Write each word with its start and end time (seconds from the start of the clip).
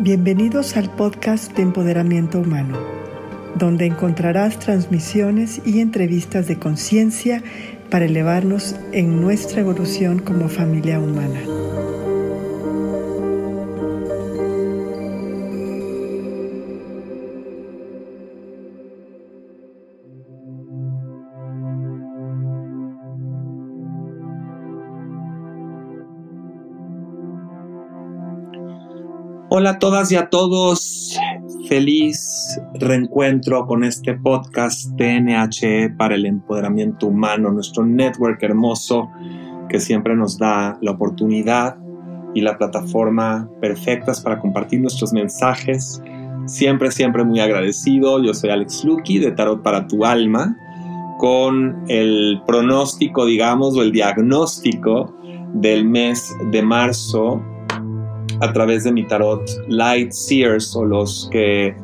Bienvenidos 0.00 0.76
al 0.76 0.90
podcast 0.90 1.52
de 1.56 1.62
Empoderamiento 1.62 2.38
Humano, 2.38 2.78
donde 3.56 3.84
encontrarás 3.84 4.60
transmisiones 4.60 5.60
y 5.66 5.80
entrevistas 5.80 6.46
de 6.46 6.56
conciencia 6.56 7.42
para 7.90 8.04
elevarnos 8.04 8.76
en 8.92 9.20
nuestra 9.20 9.60
evolución 9.60 10.20
como 10.20 10.48
familia 10.48 11.00
humana. 11.00 11.40
Hola 29.60 29.70
a 29.70 29.78
todas 29.80 30.12
y 30.12 30.14
a 30.14 30.30
todos. 30.30 31.18
Feliz 31.68 32.60
reencuentro 32.74 33.66
con 33.66 33.82
este 33.82 34.14
podcast 34.14 34.96
TNHE 34.96 35.90
para 35.98 36.14
el 36.14 36.26
empoderamiento 36.26 37.08
humano, 37.08 37.50
nuestro 37.50 37.84
network 37.84 38.40
hermoso 38.40 39.10
que 39.68 39.80
siempre 39.80 40.14
nos 40.14 40.38
da 40.38 40.78
la 40.80 40.92
oportunidad 40.92 41.76
y 42.36 42.40
la 42.40 42.56
plataforma 42.56 43.50
perfectas 43.60 44.20
para 44.20 44.38
compartir 44.38 44.80
nuestros 44.80 45.12
mensajes. 45.12 46.00
Siempre, 46.46 46.92
siempre 46.92 47.24
muy 47.24 47.40
agradecido. 47.40 48.22
Yo 48.22 48.34
soy 48.34 48.50
Alex 48.50 48.84
Lucky 48.84 49.18
de 49.18 49.32
Tarot 49.32 49.60
para 49.64 49.88
tu 49.88 50.04
Alma 50.04 50.56
con 51.18 51.82
el 51.88 52.40
pronóstico, 52.46 53.26
digamos, 53.26 53.76
o 53.76 53.82
el 53.82 53.90
diagnóstico 53.90 55.12
del 55.52 55.84
mes 55.84 56.32
de 56.52 56.62
marzo 56.62 57.42
a 58.40 58.52
través 58.52 58.84
de 58.84 58.92
mi 58.92 59.06
tarot 59.06 59.42
Light 59.68 60.12
Seers 60.12 60.74
o 60.76 60.84
los 60.84 61.28
que 61.32 61.74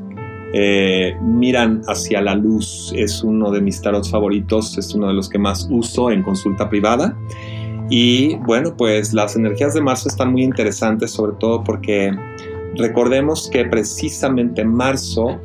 eh, 0.52 1.16
miran 1.20 1.82
hacia 1.88 2.20
la 2.20 2.34
luz. 2.34 2.92
Es 2.96 3.22
uno 3.22 3.50
de 3.50 3.60
mis 3.60 3.82
tarots 3.82 4.10
favoritos, 4.10 4.78
es 4.78 4.94
uno 4.94 5.08
de 5.08 5.14
los 5.14 5.28
que 5.28 5.38
más 5.38 5.66
uso 5.70 6.10
en 6.10 6.22
consulta 6.22 6.68
privada. 6.68 7.16
Y 7.90 8.36
bueno, 8.36 8.76
pues 8.76 9.12
las 9.12 9.36
energías 9.36 9.74
de 9.74 9.80
marzo 9.80 10.08
están 10.08 10.32
muy 10.32 10.42
interesantes, 10.42 11.10
sobre 11.10 11.34
todo 11.38 11.64
porque 11.64 12.12
recordemos 12.76 13.50
que 13.50 13.64
precisamente 13.64 14.64
marzo 14.64 15.40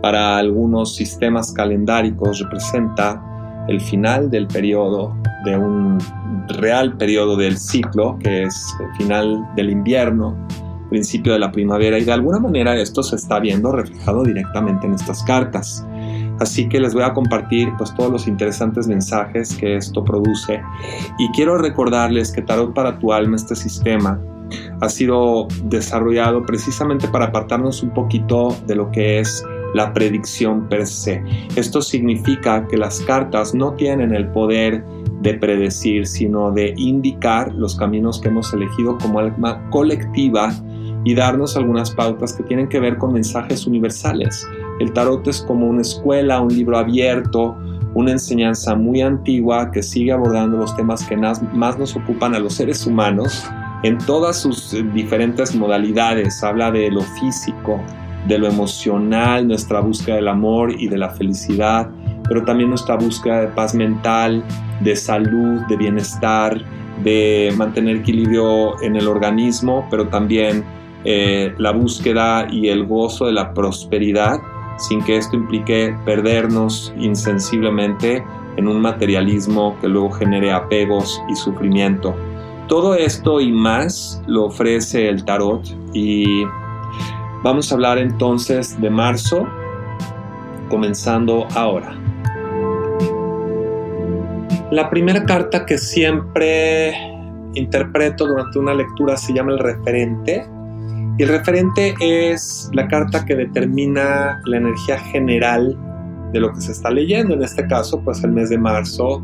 para 0.00 0.38
algunos 0.38 0.94
sistemas 0.94 1.52
calendáricos 1.52 2.40
representa 2.40 3.22
el 3.68 3.80
final 3.80 4.30
del 4.30 4.46
periodo, 4.46 5.16
de 5.44 5.56
un 5.56 5.98
real 6.48 6.96
periodo 6.96 7.36
del 7.36 7.58
ciclo, 7.58 8.18
que 8.18 8.44
es 8.44 8.74
el 8.80 8.96
final 8.96 9.46
del 9.56 9.70
invierno, 9.70 10.36
principio 10.90 11.32
de 11.32 11.38
la 11.38 11.50
primavera, 11.50 11.98
y 11.98 12.04
de 12.04 12.12
alguna 12.12 12.38
manera 12.38 12.76
esto 12.76 13.02
se 13.02 13.16
está 13.16 13.40
viendo 13.40 13.72
reflejado 13.72 14.24
directamente 14.24 14.86
en 14.86 14.94
estas 14.94 15.22
cartas. 15.22 15.86
Así 16.38 16.68
que 16.68 16.80
les 16.80 16.92
voy 16.92 17.02
a 17.02 17.12
compartir 17.12 17.72
pues 17.78 17.94
todos 17.94 18.10
los 18.10 18.26
interesantes 18.26 18.88
mensajes 18.88 19.54
que 19.54 19.76
esto 19.76 20.04
produce 20.04 20.60
y 21.18 21.28
quiero 21.32 21.56
recordarles 21.56 22.32
que 22.32 22.42
Tarot 22.42 22.74
para 22.74 22.98
tu 22.98 23.12
alma, 23.12 23.36
este 23.36 23.54
sistema, 23.54 24.20
ha 24.80 24.88
sido 24.88 25.48
desarrollado 25.64 26.44
precisamente 26.44 27.08
para 27.08 27.26
apartarnos 27.26 27.82
un 27.82 27.90
poquito 27.90 28.56
de 28.66 28.74
lo 28.74 28.90
que 28.90 29.20
es 29.20 29.44
la 29.74 29.92
predicción 29.92 30.68
per 30.68 30.86
se. 30.86 31.22
Esto 31.56 31.82
significa 31.82 32.66
que 32.68 32.76
las 32.76 33.00
cartas 33.00 33.54
no 33.54 33.72
tienen 33.74 34.14
el 34.14 34.28
poder 34.28 34.84
de 35.22 35.34
predecir, 35.34 36.06
sino 36.06 36.50
de 36.50 36.74
indicar 36.76 37.54
los 37.54 37.76
caminos 37.76 38.20
que 38.20 38.28
hemos 38.28 38.52
elegido 38.52 38.98
como 38.98 39.20
alma 39.20 39.68
colectiva 39.70 40.52
y 41.04 41.14
darnos 41.14 41.56
algunas 41.56 41.90
pautas 41.90 42.32
que 42.32 42.42
tienen 42.44 42.68
que 42.68 42.80
ver 42.80 42.98
con 42.98 43.12
mensajes 43.12 43.66
universales. 43.66 44.46
El 44.80 44.92
tarot 44.92 45.26
es 45.26 45.42
como 45.42 45.66
una 45.66 45.82
escuela, 45.82 46.40
un 46.40 46.54
libro 46.54 46.78
abierto, 46.78 47.56
una 47.94 48.12
enseñanza 48.12 48.74
muy 48.74 49.00
antigua 49.00 49.70
que 49.70 49.82
sigue 49.82 50.12
abordando 50.12 50.58
los 50.58 50.74
temas 50.76 51.04
que 51.04 51.16
más 51.16 51.78
nos 51.78 51.94
ocupan 51.96 52.34
a 52.34 52.38
los 52.38 52.54
seres 52.54 52.86
humanos 52.86 53.44
en 53.82 53.98
todas 53.98 54.40
sus 54.40 54.76
diferentes 54.94 55.54
modalidades. 55.54 56.42
Habla 56.42 56.70
de 56.70 56.90
lo 56.90 57.02
físico, 57.02 57.80
de 58.26 58.38
lo 58.38 58.46
emocional, 58.46 59.46
nuestra 59.46 59.80
búsqueda 59.80 60.16
del 60.16 60.28
amor 60.28 60.72
y 60.78 60.88
de 60.88 60.98
la 60.98 61.10
felicidad, 61.10 61.88
pero 62.28 62.44
también 62.44 62.68
nuestra 62.68 62.96
búsqueda 62.96 63.40
de 63.42 63.48
paz 63.48 63.74
mental, 63.74 64.42
de 64.80 64.96
salud, 64.96 65.60
de 65.68 65.76
bienestar, 65.76 66.60
de 67.02 67.52
mantener 67.56 67.96
equilibrio 67.96 68.80
en 68.82 68.96
el 68.96 69.08
organismo, 69.08 69.86
pero 69.90 70.08
también 70.08 70.64
eh, 71.04 71.52
la 71.58 71.72
búsqueda 71.72 72.46
y 72.50 72.68
el 72.68 72.86
gozo 72.86 73.26
de 73.26 73.32
la 73.32 73.52
prosperidad, 73.52 74.40
sin 74.78 75.02
que 75.02 75.16
esto 75.16 75.36
implique 75.36 75.96
perdernos 76.04 76.92
insensiblemente 76.98 78.24
en 78.56 78.68
un 78.68 78.80
materialismo 78.80 79.76
que 79.80 79.88
luego 79.88 80.10
genere 80.10 80.52
apegos 80.52 81.20
y 81.28 81.36
sufrimiento. 81.36 82.14
Todo 82.68 82.94
esto 82.94 83.40
y 83.40 83.50
más 83.50 84.22
lo 84.26 84.44
ofrece 84.44 85.08
el 85.08 85.24
tarot 85.24 85.62
y 85.92 86.44
Vamos 87.42 87.72
a 87.72 87.74
hablar 87.74 87.98
entonces 87.98 88.80
de 88.80 88.88
marzo, 88.88 89.48
comenzando 90.68 91.48
ahora. 91.56 91.92
La 94.70 94.88
primera 94.88 95.24
carta 95.24 95.66
que 95.66 95.76
siempre 95.76 96.94
interpreto 97.54 98.26
durante 98.26 98.60
una 98.60 98.74
lectura 98.74 99.16
se 99.16 99.32
llama 99.32 99.52
el 99.52 99.58
referente. 99.58 100.46
Y 101.18 101.22
el 101.24 101.28
referente 101.30 101.94
es 102.00 102.70
la 102.74 102.86
carta 102.86 103.24
que 103.24 103.34
determina 103.34 104.40
la 104.44 104.56
energía 104.58 104.98
general 104.98 105.76
de 106.32 106.40
lo 106.40 106.52
que 106.52 106.60
se 106.60 106.70
está 106.70 106.90
leyendo, 106.90 107.34
en 107.34 107.42
este 107.42 107.66
caso, 107.66 108.00
pues 108.04 108.22
el 108.22 108.30
mes 108.30 108.50
de 108.50 108.58
marzo. 108.58 109.20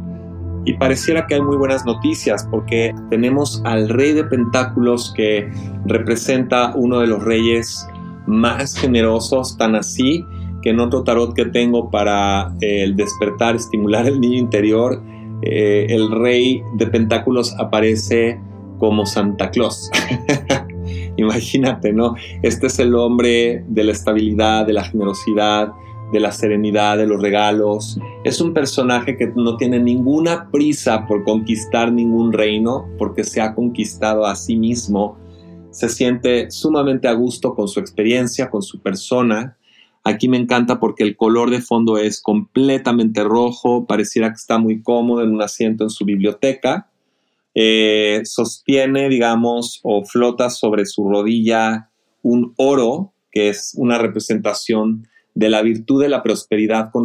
Y 0.65 0.73
pareciera 0.75 1.25
que 1.29 1.37
hay 1.37 1.41
muy 1.41 1.57
buenas 1.57 1.87
noticias 1.87 2.47
porque 2.51 2.93
tenemos 3.11 3.63
al 3.65 3.89
rey 3.89 4.13
de 4.13 4.25
pentáculos 4.25 5.15
que 5.17 5.49
representa 5.87 6.75
uno 6.75 6.99
de 6.99 7.07
los 7.07 7.23
reyes 7.23 7.89
más 8.29 8.77
generosos, 8.77 9.57
tan 9.57 9.75
así 9.75 10.25
que 10.63 10.71
en 10.71 10.81
otro 10.81 11.03
tarot 11.03 11.35
que 11.35 11.47
tengo 11.47 11.91
para 11.91 12.55
eh, 12.61 12.83
el 12.83 12.97
despertar, 12.97 13.57
estimular 13.57 14.07
el 14.07 14.21
niño 14.21 14.39
interior, 14.39 15.03
eh, 15.43 15.87
el 15.89 16.11
rey 16.11 16.63
de 16.75 16.87
pentáculos 16.89 17.55
aparece 17.59 18.41
como 18.79 19.07
Santa 19.07 19.51
Claus. 19.51 19.91
Imagínate, 21.17 21.93
¿no? 21.93 22.15
Este 22.43 22.69
es 22.69 22.79
el 22.79 22.95
hombre 22.95 23.65
de 23.69 23.85
la 23.85 23.93
estabilidad, 23.93 24.67
de 24.67 24.73
la 24.73 24.85
generosidad, 24.85 25.73
de 26.13 26.21
la 26.21 26.33
serenidad, 26.33 26.97
de 26.97 27.07
los 27.07 27.21
regalos. 27.21 27.99
Es 28.25 28.41
un 28.41 28.55
personaje 28.55 29.17
que 29.17 29.33
no 29.35 29.57
tiene 29.57 29.79
ninguna 29.81 30.49
prisa 30.51 31.07
por 31.07 31.25
conquistar 31.25 31.93
ningún 31.93 32.33
reino 32.33 32.87
porque 32.99 33.25
se 33.25 33.41
ha 33.41 33.55
conquistado 33.55 34.27
a 34.27 34.37
sí 34.37 34.57
mismo 34.57 35.17
se 35.71 35.89
siente 35.89 36.51
sumamente 36.51 37.09
a 37.09 37.13
gusto 37.13 37.55
con 37.55 37.69
su 37.69 37.81
experiencia, 37.81 38.51
con 38.51 38.63
su 38.63 38.81
persona. 38.81 39.57
Aquí 40.05 40.29
me 40.29 40.39
encanta 40.39 40.81
porque 40.81 41.05
el 41.05 41.17
color 41.17 41.51
de 41.51 41.61
fondo 41.61 41.99
es 41.99 42.21
completamente 42.21 43.23
rojo, 43.25 43.87
pareciera 43.87 44.31
que 44.31 44.37
está 44.37 44.59
muy 44.59 44.83
cómodo 44.83 45.23
en 45.23 45.33
un 45.33 45.43
asiento 45.43 45.85
en 45.85 45.91
su 45.91 46.05
biblioteca. 46.05 46.91
Eh, 47.55 48.23
sostiene, 48.25 49.09
digamos, 49.09 49.81
o 49.83 50.05
flota 50.05 50.51
sobre 50.51 50.87
su 50.87 51.09
rodilla 51.09 51.91
un 52.23 52.55
oro, 52.57 53.13
que 53.31 53.49
es 53.49 53.75
una 53.77 53.99
representación 53.99 55.09
de 55.35 55.49
la 55.49 55.63
virtud 55.63 56.03
de 56.03 56.09
la 56.09 56.23
prosperidad 56.23 56.91
con, 56.91 57.05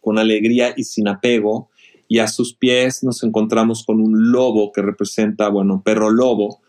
con 0.00 0.18
alegría 0.18 0.74
y 0.76 0.84
sin 0.84 1.08
apego. 1.08 1.70
Y 2.08 2.18
a 2.18 2.26
sus 2.26 2.54
pies 2.54 3.04
nos 3.04 3.22
encontramos 3.22 3.84
con 3.84 4.00
un 4.00 4.32
lobo 4.32 4.72
que 4.72 4.82
representa, 4.82 5.48
bueno, 5.48 5.82
perro 5.84 6.10
lobo, 6.10 6.60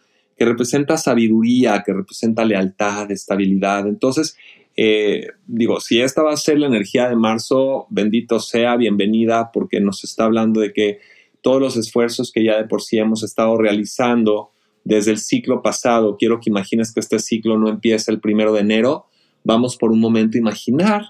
que 0.42 0.46
representa 0.46 0.98
sabiduría, 0.98 1.84
que 1.86 1.94
representa 1.94 2.44
lealtad, 2.44 3.12
estabilidad. 3.12 3.88
Entonces, 3.88 4.36
eh, 4.76 5.28
digo, 5.46 5.80
si 5.80 6.02
esta 6.02 6.24
va 6.24 6.34
a 6.34 6.36
ser 6.36 6.58
la 6.58 6.66
energía 6.66 7.08
de 7.08 7.16
marzo, 7.16 7.86
bendito 7.92 8.40
sea, 8.40 8.76
bienvenida, 8.76 9.52
porque 9.54 9.80
nos 9.80 10.04
está 10.04 10.24
hablando 10.24 10.60
de 10.60 10.74
que 10.74 10.98
todos 11.44 11.62
los 11.62 11.78
esfuerzos 11.78 12.32
que 12.32 12.44
ya 12.44 12.58
de 12.58 12.68
por 12.68 12.82
sí 12.82 12.98
hemos 12.98 13.22
estado 13.22 13.56
realizando 13.56 14.50
desde 14.84 15.12
el 15.12 15.20
ciclo 15.20 15.62
pasado, 15.62 16.18
quiero 16.18 16.40
que 16.40 16.50
imagines 16.50 16.92
que 16.92 17.02
este 17.02 17.20
ciclo 17.20 17.60
no 17.60 17.70
empieza 17.70 18.12
el 18.12 18.20
primero 18.20 18.52
de 18.52 18.62
enero, 18.62 19.06
vamos 19.44 19.78
por 19.78 19.92
un 19.92 20.00
momento 20.00 20.40
a 20.40 20.42
imaginar 20.42 21.04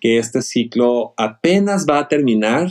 que 0.00 0.16
este 0.16 0.40
ciclo 0.40 1.12
apenas 1.18 1.84
va 1.86 1.98
a 1.98 2.08
terminar 2.08 2.70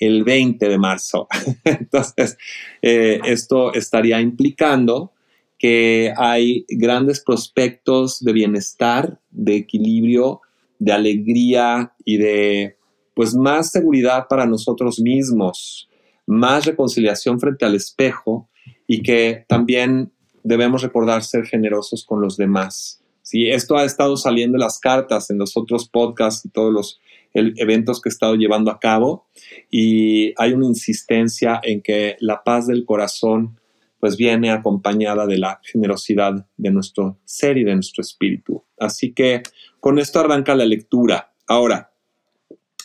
el 0.00 0.24
20 0.24 0.66
de 0.66 0.78
marzo. 0.78 1.28
Entonces, 1.64 2.38
eh, 2.80 3.20
esto 3.26 3.74
estaría 3.74 4.18
implicando 4.18 5.12
que 5.58 6.12
hay 6.16 6.64
grandes 6.68 7.22
prospectos 7.22 8.20
de 8.20 8.32
bienestar, 8.32 9.20
de 9.30 9.56
equilibrio, 9.56 10.40
de 10.78 10.92
alegría 10.92 11.92
y 12.04 12.16
de 12.18 12.76
pues 13.14 13.34
más 13.34 13.70
seguridad 13.70 14.26
para 14.28 14.46
nosotros 14.46 15.00
mismos, 15.00 15.88
más 16.26 16.66
reconciliación 16.66 17.40
frente 17.40 17.64
al 17.64 17.74
espejo 17.74 18.48
y 18.86 19.02
que 19.02 19.44
también 19.48 20.12
debemos 20.44 20.82
recordar 20.82 21.24
ser 21.24 21.44
generosos 21.44 22.04
con 22.04 22.20
los 22.20 22.36
demás, 22.36 23.02
¿sí? 23.22 23.48
Esto 23.48 23.76
ha 23.76 23.84
estado 23.84 24.16
saliendo 24.16 24.56
en 24.56 24.60
las 24.60 24.78
cartas, 24.78 25.30
en 25.30 25.38
los 25.38 25.56
otros 25.56 25.88
podcasts 25.88 26.44
y 26.46 26.50
todos 26.50 26.72
los 26.72 27.00
eventos 27.34 28.00
que 28.00 28.08
he 28.08 28.12
estado 28.12 28.36
llevando 28.36 28.70
a 28.70 28.78
cabo 28.78 29.26
y 29.70 30.32
hay 30.40 30.52
una 30.52 30.66
insistencia 30.66 31.60
en 31.62 31.82
que 31.82 32.16
la 32.20 32.42
paz 32.42 32.66
del 32.66 32.84
corazón 32.84 33.57
pues 34.00 34.16
viene 34.16 34.50
acompañada 34.50 35.26
de 35.26 35.38
la 35.38 35.60
generosidad 35.62 36.46
de 36.56 36.70
nuestro 36.70 37.18
ser 37.24 37.58
y 37.58 37.64
de 37.64 37.74
nuestro 37.74 38.02
espíritu. 38.02 38.64
Así 38.78 39.12
que 39.12 39.42
con 39.80 39.98
esto 39.98 40.20
arranca 40.20 40.54
la 40.54 40.64
lectura. 40.64 41.32
Ahora, 41.46 41.90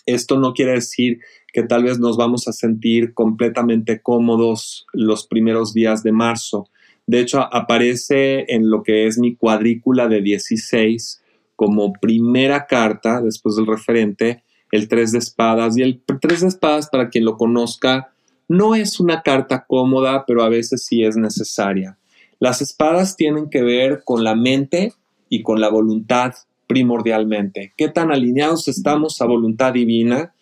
esto 0.05 0.39
no 0.39 0.53
quiere 0.53 0.73
decir 0.73 1.19
que 1.51 1.63
tal 1.63 1.83
vez 1.83 1.99
nos 1.99 2.17
vamos 2.17 2.47
a 2.47 2.53
sentir 2.53 3.13
completamente 3.13 4.01
cómodos 4.01 4.87
los 4.91 5.27
primeros 5.27 5.73
días 5.73 6.03
de 6.03 6.11
marzo. 6.11 6.69
De 7.05 7.19
hecho, 7.19 7.41
aparece 7.53 8.45
en 8.47 8.69
lo 8.69 8.81
que 8.83 9.07
es 9.07 9.17
mi 9.19 9.35
cuadrícula 9.35 10.07
de 10.07 10.21
16 10.21 11.21
como 11.55 11.93
primera 11.93 12.65
carta, 12.65 13.21
después 13.21 13.55
del 13.55 13.67
referente, 13.67 14.43
el 14.71 14.87
3 14.87 15.11
de 15.11 15.19
espadas. 15.19 15.77
Y 15.77 15.83
el 15.83 16.01
3 16.19 16.41
de 16.41 16.47
espadas, 16.47 16.89
para 16.89 17.09
quien 17.09 17.25
lo 17.25 17.37
conozca, 17.37 18.12
no 18.53 18.75
es 18.75 18.99
una 18.99 19.23
carta 19.23 19.65
cómoda, 19.67 20.25
pero 20.27 20.43
a 20.43 20.49
veces 20.49 20.85
sí 20.85 21.03
es 21.03 21.17
necesaria. 21.17 21.97
Las 22.39 22.61
espadas 22.61 23.15
tienen 23.15 23.49
que 23.49 23.63
ver 23.63 24.03
con 24.05 24.23
la 24.23 24.35
mente 24.35 24.93
y 25.27 25.41
con 25.41 25.59
la 25.59 25.69
voluntad 25.69 26.33
primordialmente. 26.67 27.73
¿Qué 27.75 27.89
tan 27.89 28.11
alineados 28.11 28.67
estamos 28.67 29.19
a 29.21 29.25
voluntad 29.25 29.73
divina? 29.73 30.35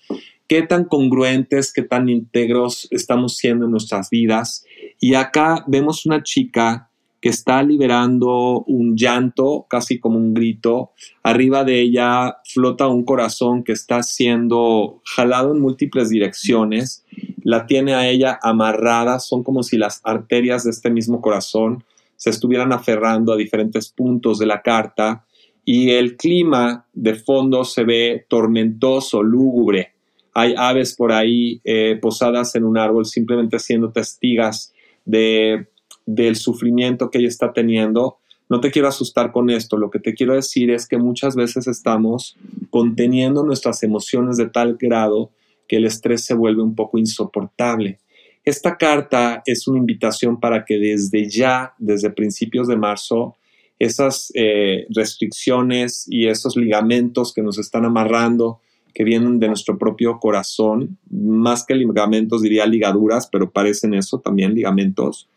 ¿Qué 0.45 0.61
tan 0.63 0.83
congruentes, 0.83 1.71
qué 1.71 1.83
tan 1.83 2.09
íntegros 2.09 2.89
estamos 2.91 3.37
siendo 3.37 3.65
en 3.65 3.71
nuestras 3.71 4.09
vidas? 4.09 4.65
Y 4.99 5.13
acá 5.13 5.63
vemos 5.67 6.05
una 6.05 6.21
chica 6.21 6.91
que 7.21 7.29
está 7.29 7.61
liberando 7.61 8.63
un 8.65 8.97
llanto, 8.97 9.67
casi 9.69 9.99
como 9.99 10.17
un 10.17 10.33
grito. 10.33 10.91
Arriba 11.21 11.63
de 11.63 11.79
ella 11.79 12.37
flota 12.43 12.87
un 12.87 13.05
corazón 13.05 13.63
que 13.63 13.73
está 13.73 14.01
siendo 14.01 15.01
jalado 15.05 15.53
en 15.53 15.61
múltiples 15.61 16.09
direcciones. 16.09 17.05
La 17.43 17.65
tiene 17.65 17.93
a 17.93 18.07
ella 18.07 18.39
amarrada, 18.41 19.19
son 19.19 19.43
como 19.43 19.63
si 19.63 19.77
las 19.77 20.01
arterias 20.03 20.63
de 20.63 20.71
este 20.71 20.89
mismo 20.89 21.21
corazón 21.21 21.83
se 22.15 22.29
estuvieran 22.29 22.71
aferrando 22.71 23.33
a 23.33 23.37
diferentes 23.37 23.89
puntos 23.89 24.37
de 24.39 24.45
la 24.45 24.61
carta 24.61 25.25
y 25.65 25.91
el 25.91 26.17
clima 26.17 26.85
de 26.93 27.15
fondo 27.15 27.63
se 27.63 27.83
ve 27.83 28.25
tormentoso, 28.27 29.23
lúgubre. 29.23 29.93
Hay 30.33 30.53
aves 30.57 30.95
por 30.95 31.11
ahí 31.11 31.59
eh, 31.63 31.97
posadas 32.01 32.55
en 32.55 32.63
un 32.63 32.77
árbol 32.77 33.05
simplemente 33.05 33.59
siendo 33.59 33.91
testigas 33.91 34.73
de 35.05 35.67
del 36.05 36.35
sufrimiento 36.35 37.09
que 37.09 37.19
ella 37.19 37.27
está 37.27 37.53
teniendo. 37.53 38.17
No 38.49 38.59
te 38.59 38.71
quiero 38.71 38.87
asustar 38.87 39.31
con 39.31 39.49
esto, 39.49 39.77
lo 39.77 39.89
que 39.89 39.99
te 39.99 40.13
quiero 40.13 40.35
decir 40.35 40.71
es 40.71 40.87
que 40.87 40.97
muchas 40.97 41.35
veces 41.35 41.67
estamos 41.67 42.37
conteniendo 42.69 43.43
nuestras 43.43 43.81
emociones 43.83 44.37
de 44.37 44.49
tal 44.49 44.77
grado 44.79 45.31
que 45.71 45.77
el 45.77 45.85
estrés 45.85 46.25
se 46.25 46.33
vuelve 46.33 46.61
un 46.61 46.75
poco 46.75 46.97
insoportable. 46.97 48.01
Esta 48.43 48.75
carta 48.75 49.41
es 49.45 49.69
una 49.69 49.79
invitación 49.79 50.37
para 50.37 50.65
que 50.65 50.77
desde 50.77 51.29
ya, 51.29 51.75
desde 51.79 52.09
principios 52.09 52.67
de 52.67 52.75
marzo, 52.75 53.37
esas 53.79 54.33
eh, 54.35 54.85
restricciones 54.93 56.05
y 56.09 56.27
esos 56.27 56.57
ligamentos 56.57 57.33
que 57.33 57.41
nos 57.41 57.57
están 57.57 57.85
amarrando, 57.85 58.59
que 58.93 59.05
vienen 59.05 59.39
de 59.39 59.47
nuestro 59.47 59.77
propio 59.77 60.19
corazón, 60.19 60.97
más 61.09 61.65
que 61.65 61.75
ligamentos 61.75 62.41
diría 62.41 62.65
ligaduras, 62.65 63.29
pero 63.31 63.51
parecen 63.51 63.93
eso 63.93 64.19
también, 64.19 64.53
ligamentos, 64.53 65.29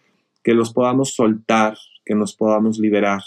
que 0.43 0.53
los 0.53 0.73
podamos 0.73 1.15
soltar, 1.15 1.79
que 2.05 2.17
nos 2.17 2.35
podamos 2.35 2.81
liberar. 2.81 3.21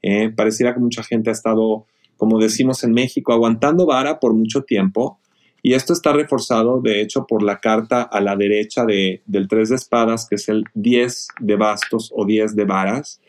Eh, 0.00 0.30
pareciera 0.30 0.72
que 0.72 0.80
mucha 0.80 1.02
gente 1.02 1.28
ha 1.28 1.34
estado, 1.34 1.84
como 2.16 2.38
decimos 2.38 2.84
en 2.84 2.92
México, 2.92 3.34
aguantando 3.34 3.84
vara 3.84 4.18
por 4.18 4.32
mucho 4.32 4.62
tiempo. 4.62 5.20
Y 5.62 5.74
esto 5.74 5.92
está 5.92 6.12
reforzado, 6.12 6.80
de 6.80 7.00
hecho, 7.00 7.26
por 7.26 7.42
la 7.42 7.60
carta 7.60 8.02
a 8.02 8.20
la 8.20 8.36
derecha 8.36 8.84
de, 8.84 9.22
del 9.26 9.48
3 9.48 9.70
de 9.70 9.74
espadas, 9.76 10.26
que 10.28 10.36
es 10.36 10.48
el 10.48 10.64
10 10.74 11.28
de 11.40 11.56
bastos 11.56 12.12
o 12.14 12.24
10 12.24 12.54
de 12.54 12.64
varas, 12.64 13.20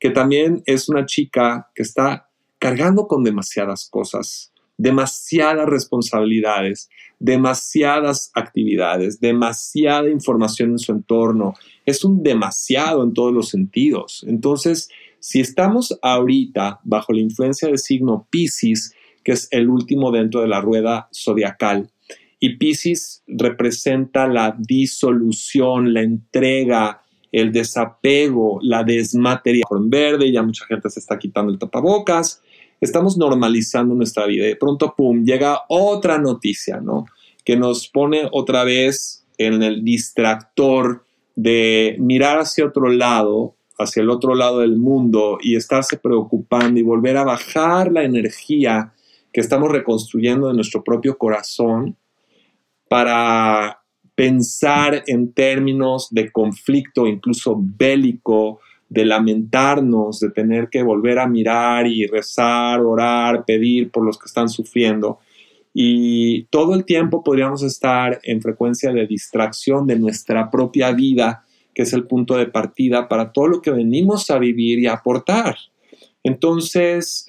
que 0.00 0.10
también 0.10 0.62
es 0.66 0.88
una 0.88 1.06
chica 1.06 1.70
que 1.74 1.82
está 1.82 2.28
cargando 2.58 3.06
con 3.06 3.22
demasiadas 3.22 3.88
cosas, 3.90 4.52
demasiadas 4.76 5.68
responsabilidades, 5.68 6.88
demasiadas 7.18 8.30
actividades, 8.34 9.20
demasiada 9.20 10.08
información 10.08 10.70
en 10.70 10.78
su 10.78 10.92
entorno. 10.92 11.54
Es 11.86 12.04
un 12.04 12.22
demasiado 12.22 13.02
en 13.02 13.12
todos 13.12 13.32
los 13.32 13.50
sentidos. 13.50 14.24
Entonces, 14.26 14.88
si 15.20 15.40
estamos 15.40 15.98
ahorita 16.02 16.80
bajo 16.84 17.12
la 17.12 17.20
influencia 17.20 17.68
del 17.68 17.78
signo 17.78 18.26
Pisces, 18.30 18.94
que 19.24 19.32
es 19.32 19.48
el 19.50 19.68
último 19.68 20.12
dentro 20.12 20.42
de 20.42 20.48
la 20.48 20.60
rueda 20.60 21.08
zodiacal, 21.12 21.90
y 22.38 22.56
Pisces 22.56 23.22
representa 23.26 24.26
la 24.26 24.54
disolución, 24.58 25.94
la 25.94 26.02
entrega, 26.02 27.00
el 27.32 27.52
desapego, 27.52 28.58
la 28.62 28.84
desmaterialización. 28.84 29.88
Verde, 29.88 30.30
ya 30.30 30.42
mucha 30.42 30.66
gente 30.66 30.90
se 30.90 31.00
está 31.00 31.18
quitando 31.18 31.50
el 31.50 31.58
tapabocas 31.58 32.42
estamos 32.84 33.16
normalizando 33.16 33.94
nuestra 33.94 34.26
vida 34.26 34.44
y 34.44 34.48
de 34.48 34.56
pronto, 34.56 34.94
¡pum!, 34.96 35.24
llega 35.24 35.62
otra 35.68 36.18
noticia, 36.18 36.80
¿no? 36.80 37.06
Que 37.44 37.56
nos 37.56 37.88
pone 37.88 38.28
otra 38.30 38.64
vez 38.64 39.24
en 39.38 39.62
el 39.62 39.84
distractor 39.84 41.04
de 41.34 41.96
mirar 41.98 42.38
hacia 42.38 42.66
otro 42.66 42.88
lado, 42.88 43.56
hacia 43.78 44.02
el 44.02 44.10
otro 44.10 44.34
lado 44.34 44.60
del 44.60 44.76
mundo 44.76 45.38
y 45.42 45.56
estarse 45.56 45.96
preocupando 45.96 46.78
y 46.78 46.82
volver 46.82 47.16
a 47.16 47.24
bajar 47.24 47.90
la 47.90 48.04
energía 48.04 48.92
que 49.34 49.40
estamos 49.40 49.68
reconstruyendo 49.72 50.46
de 50.46 50.54
nuestro 50.54 50.84
propio 50.84 51.18
corazón 51.18 51.96
para 52.88 53.80
pensar 54.14 55.02
en 55.08 55.32
términos 55.32 56.06
de 56.12 56.30
conflicto, 56.30 57.08
incluso 57.08 57.60
bélico, 57.60 58.60
de 58.88 59.04
lamentarnos, 59.04 60.20
de 60.20 60.30
tener 60.30 60.68
que 60.68 60.84
volver 60.84 61.18
a 61.18 61.26
mirar 61.26 61.88
y 61.88 62.06
rezar, 62.06 62.80
orar, 62.80 63.44
pedir 63.44 63.90
por 63.90 64.04
los 64.04 64.18
que 64.18 64.26
están 64.26 64.48
sufriendo. 64.48 65.18
Y 65.72 66.44
todo 66.44 66.74
el 66.74 66.84
tiempo 66.84 67.24
podríamos 67.24 67.64
estar 67.64 68.20
en 68.22 68.40
frecuencia 68.40 68.92
de 68.92 69.08
distracción 69.08 69.88
de 69.88 69.98
nuestra 69.98 70.48
propia 70.48 70.92
vida, 70.92 71.44
que 71.74 71.82
es 71.82 71.92
el 71.92 72.06
punto 72.06 72.36
de 72.36 72.46
partida 72.46 73.08
para 73.08 73.32
todo 73.32 73.48
lo 73.48 73.60
que 73.60 73.72
venimos 73.72 74.30
a 74.30 74.38
vivir 74.38 74.78
y 74.78 74.86
aportar. 74.86 75.56
Entonces, 76.24 77.26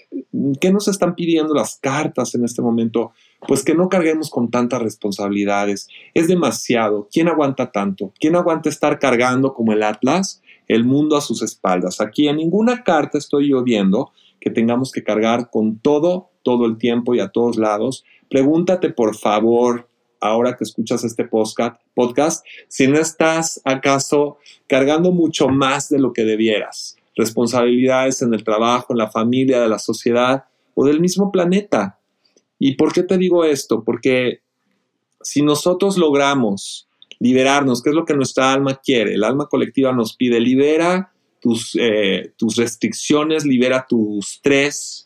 ¿qué 0.60 0.72
nos 0.72 0.88
están 0.88 1.14
pidiendo 1.14 1.54
las 1.54 1.78
cartas 1.80 2.34
en 2.34 2.44
este 2.44 2.64
momento? 2.64 3.12
Pues 3.48 3.64
que 3.64 3.76
no 3.76 3.90
carguemos 3.90 4.32
con 4.32 4.50
tantas 4.50 4.82
responsabilidades. 4.82 5.88
Es 6.16 6.28
demasiado. 6.28 7.08
¿Quién 7.12 7.28
aguanta 7.28 7.72
tanto? 7.72 8.12
¿Quién 8.20 8.36
aguanta 8.36 8.70
estar 8.70 8.98
cargando 8.98 9.54
como 9.54 9.74
el 9.74 9.84
Atlas 9.84 10.42
el 10.68 10.84
mundo 10.86 11.16
a 11.16 11.22
sus 11.22 11.42
espaldas. 11.42 12.02
Aquí 12.02 12.28
en 12.28 12.38
ninguna 12.38 12.84
carta 12.84 13.18
estoy 13.18 13.50
yo 13.50 13.64
viendo 13.64 14.12
que 14.40 14.50
tengamos 14.50 14.92
que 14.92 15.04
cargar 15.04 15.50
con 15.50 15.80
todo, 15.80 16.30
todo 16.44 16.66
el 16.66 16.78
tiempo 16.78 17.16
y 17.16 17.20
a 17.20 17.30
todos 17.30 17.58
lados. 17.58 18.04
Pregúntate, 18.30 18.90
por 18.90 19.16
favor, 19.16 19.88
ahora 20.20 20.56
que 20.56 20.64
escuchas 20.64 21.04
este 21.04 21.26
podcast, 21.26 21.80
podcast, 21.94 22.46
si 22.68 22.88
no 22.88 23.00
estás 23.00 23.62
acaso 23.64 24.38
cargando 24.68 25.12
mucho 25.12 25.48
más 25.48 25.90
de 25.90 26.00
lo 26.00 26.14
que 26.14 26.24
debieras. 26.24 26.98
Responsabilidades 27.16 28.22
en 28.22 28.34
el 28.34 28.44
trabajo, 28.44 28.88
en 28.94 28.98
la 28.98 29.10
familia, 29.10 29.62
de 29.62 29.70
la 29.70 29.80
sociedad 29.80 30.46
o 30.74 30.86
del 30.86 31.00
mismo 31.00 31.32
planeta. 31.32 32.00
¿Y 32.60 32.76
por 32.76 32.94
qué 32.94 33.04
te 33.04 33.18
digo 33.18 33.46
esto? 33.46 33.84
Porque 33.84 34.42
si 35.22 35.42
nosotros 35.42 35.98
logramos 35.98 36.88
liberarnos, 37.20 37.82
que 37.82 37.90
es 37.90 37.96
lo 37.96 38.06
que 38.06 38.14
nuestra 38.14 38.52
alma 38.52 38.80
quiere. 38.84 39.14
El 39.14 39.24
alma 39.24 39.48
colectiva 39.48 39.94
nos 39.94 40.16
pide, 40.16 40.40
libera 40.40 41.12
tus, 41.40 41.76
eh, 41.80 42.34
tus 42.38 42.56
restricciones, 42.56 43.46
libera 43.46 43.86
tu 43.88 44.20
estrés, 44.20 45.06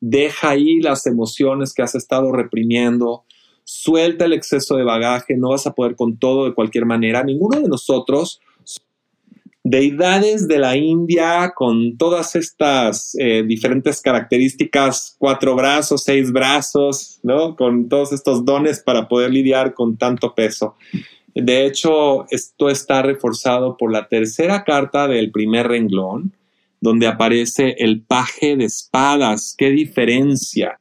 deja 0.00 0.50
ahí 0.50 0.80
las 0.80 1.06
emociones 1.06 1.74
que 1.74 1.82
has 1.82 1.94
estado 1.94 2.32
reprimiendo, 2.32 3.24
suelta 3.64 4.24
el 4.24 4.32
exceso 4.32 4.76
de 4.76 4.84
bagaje, 4.84 5.36
no 5.36 5.50
vas 5.50 5.66
a 5.66 5.74
poder 5.74 5.96
con 5.96 6.18
todo 6.18 6.46
de 6.46 6.54
cualquier 6.54 6.86
manera. 6.86 7.22
Ninguno 7.22 7.60
de 7.60 7.68
nosotros, 7.68 8.40
deidades 9.70 10.48
de 10.48 10.58
la 10.58 10.76
India 10.76 11.52
con 11.54 11.96
todas 11.96 12.34
estas 12.36 13.14
eh, 13.18 13.42
diferentes 13.46 14.00
características, 14.00 15.16
cuatro 15.18 15.54
brazos, 15.54 16.04
seis 16.04 16.32
brazos, 16.32 17.20
¿no? 17.22 17.54
Con 17.56 17.88
todos 17.88 18.12
estos 18.12 18.44
dones 18.44 18.80
para 18.80 19.08
poder 19.08 19.30
lidiar 19.30 19.74
con 19.74 19.96
tanto 19.96 20.34
peso. 20.34 20.76
De 21.34 21.66
hecho, 21.66 22.26
esto 22.30 22.68
está 22.70 23.02
reforzado 23.02 23.76
por 23.76 23.92
la 23.92 24.08
tercera 24.08 24.64
carta 24.64 25.06
del 25.06 25.30
primer 25.30 25.68
renglón, 25.68 26.32
donde 26.80 27.06
aparece 27.06 27.76
el 27.78 28.00
paje 28.00 28.56
de 28.56 28.64
espadas. 28.64 29.54
¡Qué 29.56 29.70
diferencia! 29.70 30.80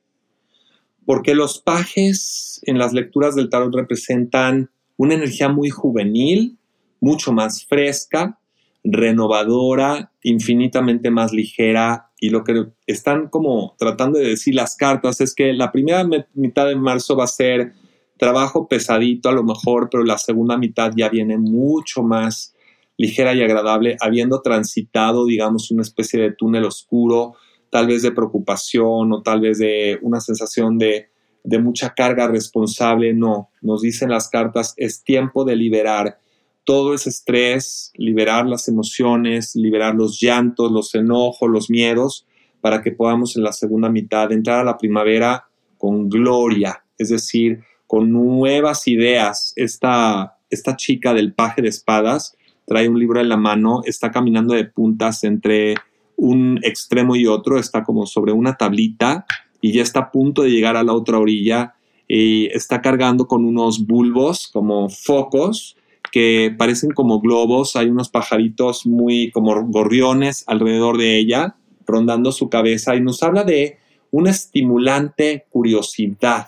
Porque 1.06 1.36
los 1.36 1.60
pajes 1.60 2.62
en 2.64 2.78
las 2.78 2.94
lecturas 2.94 3.36
del 3.36 3.50
tarot 3.50 3.74
representan 3.74 4.70
una 4.96 5.14
energía 5.14 5.50
muy 5.50 5.70
juvenil, 5.70 6.58
mucho 7.00 7.32
más 7.32 7.66
fresca, 7.66 8.40
renovadora, 8.90 10.12
infinitamente 10.24 11.12
más 11.12 11.34
ligera 11.34 12.10
y 12.20 12.30
lo 12.30 12.44
que 12.44 12.68
están 12.86 13.28
como 13.28 13.76
tratando 13.78 14.18
de 14.18 14.30
decir 14.30 14.56
las 14.56 14.76
cartas 14.76 15.22
es 15.22 15.36
que 15.36 15.54
la 15.54 15.72
primera 15.72 16.08
mitad 16.34 16.68
de 16.68 16.76
marzo 16.76 17.16
va 17.16 17.26
a 17.26 17.28
ser 17.28 17.74
trabajo 18.18 18.68
pesadito 18.68 19.30
a 19.30 19.34
lo 19.34 19.44
mejor, 19.44 19.90
pero 19.92 20.04
la 20.04 20.18
segunda 20.18 20.58
mitad 20.58 20.92
ya 20.96 21.10
viene 21.10 21.38
mucho 21.38 22.02
más 22.02 22.56
ligera 22.98 23.36
y 23.36 23.44
agradable, 23.44 23.96
habiendo 24.00 24.42
transitado, 24.42 25.26
digamos, 25.26 25.70
una 25.70 25.84
especie 25.84 26.20
de 26.20 26.32
túnel 26.32 26.66
oscuro, 26.66 27.36
tal 27.70 27.86
vez 27.88 28.02
de 28.02 28.12
preocupación 28.12 29.12
o 29.14 29.22
tal 29.22 29.42
vez 29.42 29.60
de 29.60 30.00
una 30.02 30.20
sensación 30.20 30.80
de, 30.80 31.10
de 31.44 31.60
mucha 31.60 31.94
carga 31.94 32.28
responsable. 32.28 33.14
No, 33.14 33.50
nos 33.62 33.82
dicen 33.82 34.10
las 34.10 34.30
cartas, 34.30 34.74
es 34.78 35.04
tiempo 35.04 35.46
de 35.46 35.56
liberar 35.56 36.18
todo 36.68 36.94
ese 36.94 37.10
estrés, 37.12 37.94
liberar 37.96 38.46
las 38.46 38.68
emociones, 38.68 39.56
liberar 39.56 39.96
los 39.96 40.20
llantos, 40.20 40.70
los 40.70 40.94
enojos, 40.96 41.50
los 41.50 41.70
miedos, 41.70 42.28
para 42.60 42.82
que 42.82 42.92
podamos 42.92 43.38
en 43.38 43.44
la 43.44 43.54
segunda 43.54 43.90
mitad 43.90 44.34
entrar 44.34 44.60
a 44.60 44.64
la 44.66 44.78
primavera 44.78 45.46
con 45.78 46.10
gloria, 46.10 46.84
es 46.98 47.08
decir, 47.08 47.62
con 47.88 48.12
nuevas 48.12 48.86
ideas. 48.90 49.54
Esta, 49.56 50.40
esta 50.50 50.76
chica 50.76 51.14
del 51.14 51.34
paje 51.34 51.62
de 51.62 51.70
espadas 51.70 52.36
trae 52.66 52.90
un 52.90 53.00
libro 53.00 53.22
en 53.22 53.30
la 53.30 53.38
mano, 53.38 53.80
está 53.86 54.12
caminando 54.12 54.54
de 54.54 54.66
puntas 54.66 55.24
entre 55.24 55.76
un 56.18 56.60
extremo 56.64 57.16
y 57.16 57.28
otro, 57.28 57.58
está 57.60 57.86
como 57.86 58.06
sobre 58.06 58.34
una 58.34 58.58
tablita 58.58 59.26
y 59.62 59.72
ya 59.72 59.84
está 59.84 60.00
a 60.02 60.12
punto 60.12 60.42
de 60.42 60.50
llegar 60.50 60.76
a 60.76 60.84
la 60.84 60.92
otra 60.92 61.18
orilla 61.18 61.76
y 62.10 62.48
está 62.48 62.82
cargando 62.82 63.26
con 63.26 63.46
unos 63.46 63.88
bulbos 63.88 64.50
como 64.52 64.90
focos 64.90 65.78
que 66.12 66.54
parecen 66.58 66.92
como 66.92 67.20
globos, 67.20 67.76
hay 67.76 67.90
unos 67.90 68.10
pajaritos 68.10 68.86
muy 68.86 69.32
como 69.32 69.62
gorriones 69.66 70.44
alrededor 70.48 70.98
de 70.98 71.18
ella, 71.18 71.56
rondando 71.86 72.32
su 72.32 72.50
cabeza, 72.50 72.96
y 72.96 73.02
nos 73.02 73.24
habla 73.24 73.44
de 73.44 73.78
una 74.12 74.32
estimulante 74.32 75.46
curiosidad 75.50 76.48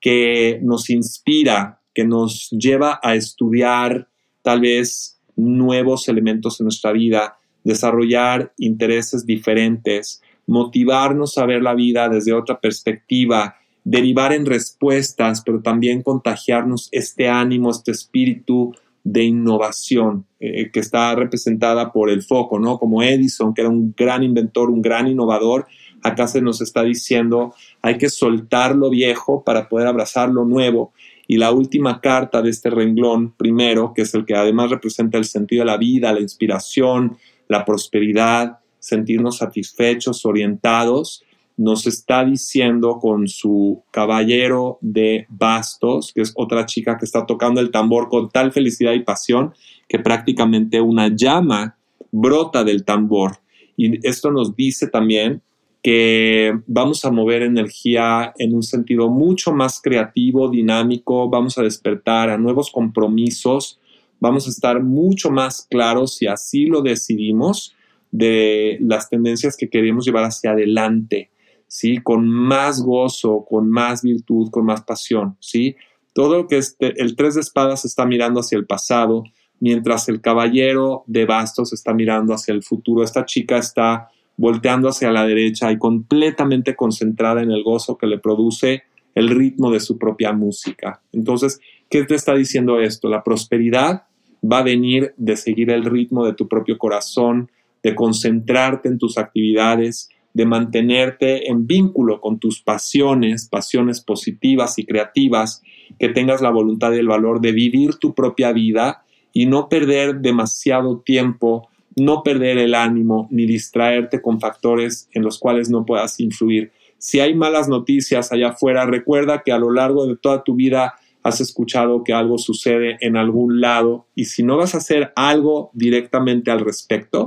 que 0.00 0.60
nos 0.62 0.90
inspira, 0.90 1.80
que 1.94 2.04
nos 2.04 2.50
lleva 2.50 3.00
a 3.02 3.14
estudiar 3.14 4.08
tal 4.42 4.60
vez 4.60 5.20
nuevos 5.36 6.08
elementos 6.08 6.60
en 6.60 6.64
nuestra 6.64 6.92
vida, 6.92 7.38
desarrollar 7.64 8.52
intereses 8.58 9.26
diferentes, 9.26 10.22
motivarnos 10.46 11.36
a 11.38 11.46
ver 11.46 11.62
la 11.62 11.74
vida 11.74 12.08
desde 12.08 12.32
otra 12.32 12.60
perspectiva, 12.60 13.56
derivar 13.90 14.34
en 14.34 14.44
respuestas, 14.44 15.42
pero 15.42 15.62
también 15.62 16.02
contagiarnos 16.02 16.90
este 16.92 17.26
ánimo, 17.26 17.70
este 17.70 17.92
espíritu 17.92 18.74
de 19.02 19.24
innovación 19.24 20.26
eh, 20.40 20.70
que 20.70 20.80
está 20.80 21.14
representada 21.14 21.90
por 21.90 22.10
el 22.10 22.22
foco, 22.22 22.58
¿no? 22.58 22.78
Como 22.78 23.02
Edison, 23.02 23.54
que 23.54 23.62
era 23.62 23.70
un 23.70 23.94
gran 23.96 24.22
inventor, 24.22 24.68
un 24.68 24.82
gran 24.82 25.08
innovador, 25.08 25.66
acá 26.02 26.28
se 26.28 26.42
nos 26.42 26.60
está 26.60 26.82
diciendo 26.82 27.54
hay 27.80 27.96
que 27.96 28.10
soltar 28.10 28.76
lo 28.76 28.90
viejo 28.90 29.42
para 29.42 29.70
poder 29.70 29.86
abrazar 29.86 30.28
lo 30.28 30.44
nuevo. 30.44 30.92
Y 31.26 31.38
la 31.38 31.50
última 31.50 32.02
carta 32.02 32.42
de 32.42 32.50
este 32.50 32.68
renglón, 32.68 33.32
primero, 33.38 33.94
que 33.94 34.02
es 34.02 34.12
el 34.12 34.26
que 34.26 34.34
además 34.34 34.70
representa 34.70 35.16
el 35.16 35.24
sentido 35.24 35.62
de 35.62 35.70
la 35.70 35.78
vida, 35.78 36.12
la 36.12 36.20
inspiración, 36.20 37.16
la 37.48 37.64
prosperidad, 37.64 38.58
sentirnos 38.78 39.38
satisfechos, 39.38 40.26
orientados, 40.26 41.24
nos 41.58 41.88
está 41.88 42.24
diciendo 42.24 42.98
con 43.00 43.26
su 43.26 43.82
caballero 43.90 44.78
de 44.80 45.26
bastos, 45.28 46.12
que 46.14 46.22
es 46.22 46.32
otra 46.36 46.64
chica 46.66 46.96
que 46.96 47.04
está 47.04 47.26
tocando 47.26 47.60
el 47.60 47.72
tambor 47.72 48.08
con 48.08 48.30
tal 48.30 48.52
felicidad 48.52 48.92
y 48.92 49.02
pasión 49.02 49.52
que 49.88 49.98
prácticamente 49.98 50.80
una 50.80 51.08
llama 51.08 51.76
brota 52.12 52.62
del 52.62 52.84
tambor. 52.84 53.38
Y 53.76 54.06
esto 54.06 54.30
nos 54.30 54.54
dice 54.54 54.86
también 54.86 55.42
que 55.82 56.52
vamos 56.66 57.04
a 57.04 57.10
mover 57.10 57.42
energía 57.42 58.32
en 58.38 58.54
un 58.54 58.62
sentido 58.62 59.08
mucho 59.08 59.52
más 59.52 59.80
creativo, 59.82 60.48
dinámico, 60.48 61.28
vamos 61.28 61.58
a 61.58 61.62
despertar 61.62 62.30
a 62.30 62.38
nuevos 62.38 62.70
compromisos, 62.70 63.80
vamos 64.20 64.46
a 64.46 64.50
estar 64.50 64.80
mucho 64.80 65.30
más 65.30 65.66
claros 65.68 66.16
si 66.16 66.28
así 66.28 66.66
lo 66.66 66.82
decidimos 66.82 67.74
de 68.12 68.78
las 68.80 69.10
tendencias 69.10 69.56
que 69.56 69.68
queremos 69.68 70.04
llevar 70.04 70.24
hacia 70.24 70.52
adelante. 70.52 71.30
¿Sí? 71.68 71.98
Con 71.98 72.28
más 72.28 72.82
gozo, 72.82 73.44
con 73.48 73.70
más 73.70 74.02
virtud, 74.02 74.50
con 74.50 74.64
más 74.64 74.82
pasión, 74.82 75.36
¿sí? 75.40 75.76
Todo 76.12 76.38
lo 76.38 76.48
que 76.48 76.58
este, 76.58 77.00
el 77.00 77.14
tres 77.14 77.36
de 77.36 77.42
espadas 77.42 77.84
está 77.84 78.04
mirando 78.04 78.40
hacia 78.40 78.58
el 78.58 78.66
pasado, 78.66 79.22
mientras 79.60 80.08
el 80.08 80.20
caballero 80.20 81.04
de 81.06 81.26
bastos 81.26 81.72
está 81.72 81.94
mirando 81.94 82.34
hacia 82.34 82.52
el 82.54 82.62
futuro. 82.62 83.04
Esta 83.04 83.24
chica 83.24 83.58
está 83.58 84.08
volteando 84.36 84.88
hacia 84.88 85.10
la 85.10 85.26
derecha 85.26 85.70
y 85.70 85.78
completamente 85.78 86.74
concentrada 86.74 87.42
en 87.42 87.50
el 87.50 87.62
gozo 87.62 87.98
que 87.98 88.06
le 88.06 88.18
produce 88.18 88.84
el 89.14 89.28
ritmo 89.28 89.70
de 89.70 89.80
su 89.80 89.98
propia 89.98 90.32
música. 90.32 91.02
Entonces, 91.12 91.60
¿qué 91.90 92.04
te 92.04 92.14
está 92.14 92.34
diciendo 92.34 92.80
esto? 92.80 93.08
La 93.08 93.24
prosperidad 93.24 94.04
va 94.40 94.58
a 94.58 94.62
venir 94.62 95.12
de 95.16 95.36
seguir 95.36 95.70
el 95.70 95.84
ritmo 95.84 96.24
de 96.24 96.34
tu 96.34 96.46
propio 96.46 96.78
corazón, 96.78 97.50
de 97.82 97.94
concentrarte 97.94 98.88
en 98.88 98.98
tus 98.98 99.18
actividades, 99.18 100.08
de 100.38 100.46
mantenerte 100.46 101.50
en 101.50 101.66
vínculo 101.66 102.20
con 102.20 102.38
tus 102.38 102.62
pasiones, 102.62 103.48
pasiones 103.48 104.00
positivas 104.00 104.78
y 104.78 104.86
creativas, 104.86 105.62
que 105.98 106.10
tengas 106.10 106.40
la 106.40 106.52
voluntad 106.52 106.92
y 106.92 106.98
el 106.98 107.08
valor 107.08 107.40
de 107.40 107.50
vivir 107.50 107.96
tu 107.96 108.14
propia 108.14 108.52
vida 108.52 109.02
y 109.32 109.46
no 109.46 109.68
perder 109.68 110.20
demasiado 110.20 111.00
tiempo, 111.00 111.68
no 111.96 112.22
perder 112.22 112.58
el 112.58 112.76
ánimo 112.76 113.26
ni 113.32 113.46
distraerte 113.46 114.22
con 114.22 114.38
factores 114.38 115.08
en 115.12 115.24
los 115.24 115.40
cuales 115.40 115.70
no 115.70 115.84
puedas 115.84 116.20
influir. 116.20 116.70
Si 116.98 117.18
hay 117.18 117.34
malas 117.34 117.68
noticias 117.68 118.30
allá 118.30 118.50
afuera, 118.50 118.86
recuerda 118.86 119.42
que 119.44 119.50
a 119.50 119.58
lo 119.58 119.72
largo 119.72 120.06
de 120.06 120.16
toda 120.16 120.44
tu 120.44 120.54
vida 120.54 120.94
has 121.24 121.40
escuchado 121.40 122.04
que 122.04 122.12
algo 122.12 122.38
sucede 122.38 122.96
en 123.00 123.16
algún 123.16 123.60
lado 123.60 124.06
y 124.14 124.26
si 124.26 124.44
no 124.44 124.56
vas 124.56 124.76
a 124.76 124.78
hacer 124.78 125.12
algo 125.16 125.72
directamente 125.74 126.52
al 126.52 126.60
respecto, 126.60 127.26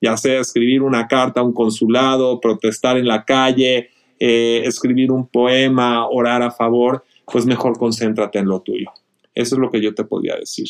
ya 0.00 0.16
sea 0.16 0.40
escribir 0.40 0.82
una 0.82 1.06
carta 1.06 1.40
a 1.40 1.44
un 1.44 1.52
consulado, 1.52 2.40
protestar 2.40 2.96
en 2.98 3.06
la 3.06 3.24
calle, 3.24 3.90
eh, 4.18 4.62
escribir 4.64 5.12
un 5.12 5.28
poema, 5.28 6.08
orar 6.08 6.42
a 6.42 6.50
favor, 6.50 7.04
pues 7.24 7.46
mejor 7.46 7.78
concéntrate 7.78 8.38
en 8.38 8.46
lo 8.46 8.60
tuyo. 8.60 8.90
Eso 9.34 9.54
es 9.54 9.60
lo 9.60 9.70
que 9.70 9.80
yo 9.80 9.94
te 9.94 10.04
podría 10.04 10.36
decir. 10.36 10.68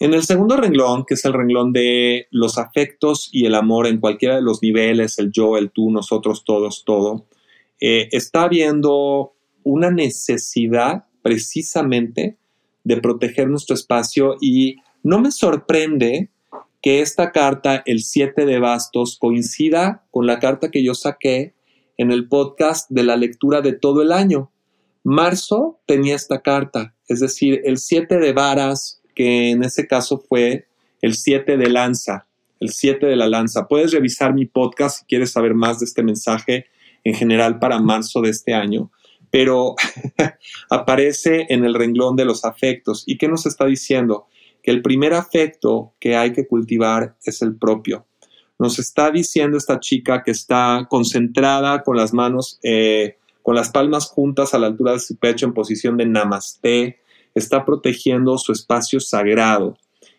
En 0.00 0.14
el 0.14 0.22
segundo 0.22 0.56
renglón, 0.56 1.04
que 1.04 1.14
es 1.14 1.24
el 1.24 1.32
renglón 1.32 1.72
de 1.72 2.28
los 2.30 2.56
afectos 2.56 3.28
y 3.32 3.46
el 3.46 3.54
amor 3.54 3.86
en 3.86 3.98
cualquiera 3.98 4.36
de 4.36 4.42
los 4.42 4.62
niveles, 4.62 5.18
el 5.18 5.32
yo, 5.32 5.56
el 5.56 5.70
tú, 5.70 5.90
nosotros, 5.90 6.44
todos, 6.44 6.84
todo, 6.84 7.26
eh, 7.80 8.08
está 8.12 8.42
habiendo 8.42 9.34
una 9.64 9.90
necesidad 9.90 11.06
precisamente 11.22 12.38
de 12.84 12.96
proteger 12.98 13.48
nuestro 13.48 13.74
espacio 13.74 14.36
y 14.40 14.76
no 15.02 15.20
me 15.20 15.30
sorprende 15.30 16.30
que 16.80 17.00
esta 17.00 17.32
carta, 17.32 17.82
el 17.86 18.02
7 18.02 18.46
de 18.46 18.58
bastos, 18.58 19.18
coincida 19.18 20.04
con 20.10 20.26
la 20.26 20.38
carta 20.38 20.70
que 20.70 20.84
yo 20.84 20.94
saqué 20.94 21.54
en 21.96 22.12
el 22.12 22.28
podcast 22.28 22.88
de 22.90 23.02
la 23.02 23.16
lectura 23.16 23.60
de 23.60 23.72
todo 23.72 24.02
el 24.02 24.12
año. 24.12 24.52
Marzo 25.02 25.80
tenía 25.86 26.14
esta 26.14 26.40
carta, 26.40 26.94
es 27.08 27.20
decir, 27.20 27.60
el 27.64 27.78
7 27.78 28.18
de 28.18 28.32
varas, 28.32 29.02
que 29.14 29.50
en 29.50 29.64
ese 29.64 29.86
caso 29.86 30.18
fue 30.18 30.68
el 31.02 31.14
7 31.14 31.56
de 31.56 31.68
lanza, 31.68 32.26
el 32.60 32.70
7 32.70 33.06
de 33.06 33.16
la 33.16 33.28
lanza. 33.28 33.66
Puedes 33.66 33.92
revisar 33.92 34.32
mi 34.34 34.46
podcast 34.46 35.00
si 35.00 35.04
quieres 35.06 35.32
saber 35.32 35.54
más 35.54 35.80
de 35.80 35.86
este 35.86 36.02
mensaje 36.02 36.66
en 37.04 37.14
general 37.14 37.58
para 37.58 37.80
marzo 37.80 38.20
de 38.20 38.30
este 38.30 38.54
año, 38.54 38.92
pero 39.30 39.74
aparece 40.70 41.46
en 41.48 41.64
el 41.64 41.74
renglón 41.74 42.16
de 42.16 42.24
los 42.24 42.44
afectos. 42.44 43.02
¿Y 43.06 43.18
qué 43.18 43.28
nos 43.28 43.46
está 43.46 43.66
diciendo? 43.66 44.26
Que 44.62 44.70
el 44.70 44.82
primer 44.82 45.14
afecto 45.14 45.94
que 46.00 46.16
hay 46.16 46.32
que 46.32 46.46
cultivar 46.46 47.16
es 47.24 47.42
el 47.42 47.56
propio. 47.56 48.06
Nos 48.58 48.78
está 48.78 49.10
diciendo 49.10 49.56
esta 49.56 49.78
chica 49.78 50.22
que 50.22 50.32
está 50.32 50.86
concentrada 50.90 51.82
con 51.82 51.96
las 51.96 52.12
manos, 52.12 52.58
eh, 52.62 53.16
con 53.42 53.54
las 53.54 53.70
palmas 53.70 54.06
juntas 54.06 54.52
a 54.52 54.58
la 54.58 54.66
altura 54.66 54.92
de 54.92 54.98
su 54.98 55.16
pecho 55.16 55.46
en 55.46 55.54
posición 55.54 55.96
de 55.96 56.06
namaste, 56.06 56.98
está 57.34 57.64
protegiendo 57.64 58.36
su 58.36 58.52
espacio 58.52 59.00
sagrado. 59.00 59.76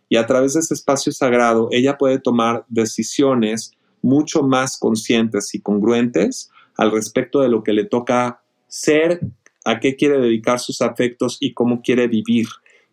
Y 0.08 0.16
a 0.16 0.26
través 0.26 0.54
de 0.54 0.62
ese 0.62 0.74
espacio 0.74 1.12
sagrado, 1.12 1.68
ella 1.72 1.98
puede 1.98 2.20
tomar 2.20 2.66
decisiones 2.70 3.72
mucho 4.02 4.42
más 4.42 4.78
conscientes 4.80 5.54
y 5.54 5.62
congruentes 5.62 6.50
al 6.78 6.92
respecto 6.92 7.42
de 7.42 7.50
lo 7.50 7.62
que 7.64 7.74
le 7.74 7.86
toca 7.86 8.42
ser, 8.68 9.20
a 9.66 9.80
qué 9.80 9.96
quiere 9.98 10.18
dedicar 10.18 10.60
sus 10.60 10.82
afectos 10.82 11.38
y 11.42 11.54
cómo 11.54 11.82
quiere 11.82 12.08
vivir 12.08 12.48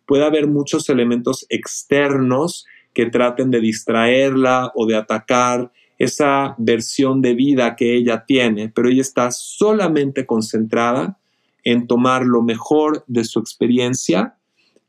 puede 0.07 0.25
haber 0.25 0.47
muchos 0.47 0.89
elementos 0.89 1.45
externos 1.49 2.65
que 2.93 3.05
traten 3.07 3.51
de 3.51 3.59
distraerla 3.59 4.71
o 4.73 4.87
de 4.87 4.95
atacar 4.95 5.71
esa 5.99 6.55
versión 6.57 7.21
de 7.21 7.33
vida 7.33 7.75
que 7.75 7.95
ella 7.95 8.23
tiene, 8.25 8.69
pero 8.69 8.89
ella 8.89 9.01
está 9.01 9.31
solamente 9.31 10.25
concentrada 10.25 11.19
en 11.63 11.87
tomar 11.87 12.23
lo 12.25 12.41
mejor 12.41 13.03
de 13.07 13.23
su 13.23 13.39
experiencia 13.39 14.37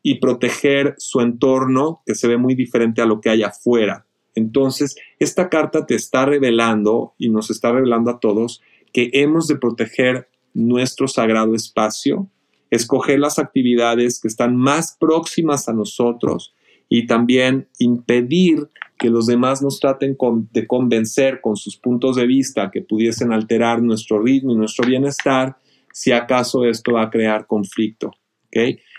y 0.03 0.21
proteger 0.21 0.95
su 0.99 1.21
entorno 1.21 2.03
que 2.07 2.15
se 2.15 2.29
ve 2.29 2.37
muy 2.37 2.55
diferente 2.55 3.03
a 3.03 3.07
lo 3.07 3.21
que 3.21 3.31
hay 3.31 3.43
afuera. 3.43 4.07
Entonces, 4.35 4.95
esta 5.19 5.49
carta 5.49 5.85
te 5.87 5.97
está 5.97 6.25
revelando 6.25 7.15
y 7.19 7.31
nos 7.31 7.51
está 7.51 7.73
revelando 7.73 8.11
a 8.11 8.21
todos 8.21 8.63
que 8.93 9.11
hemos 9.13 9.49
de 9.49 9.57
proteger 9.57 10.29
nuestro 10.55 11.09
sagrado 11.09 11.55
espacio, 11.55 12.29
escoger 12.71 13.19
las 13.19 13.39
actividades 13.39 14.21
que 14.21 14.29
están 14.29 14.57
más 14.57 14.97
próximas 14.99 15.69
a 15.69 15.73
nosotros 15.73 16.55
y 16.89 17.07
también 17.07 17.69
impedir 17.79 18.69
que 18.99 19.11
los 19.11 19.27
demás 19.27 19.63
nos 19.63 19.79
traten 19.79 20.17
de 20.53 20.67
convencer 20.67 21.41
con 21.41 21.57
sus 21.57 21.77
puntos 21.77 22.17
de 22.17 22.27
vista 22.27 22.71
que 22.71 22.83
pudiesen 22.83 23.33
alterar 23.33 23.83
nuestro 23.83 24.21
ritmo 24.21 24.53
y 24.53 24.57
nuestro 24.57 24.87
bienestar, 24.87 25.57
si 25.93 26.13
acaso 26.13 26.65
esto 26.65 26.95
va 26.95 27.03
a 27.05 27.11
crear 27.11 27.47
conflicto. 27.47 28.11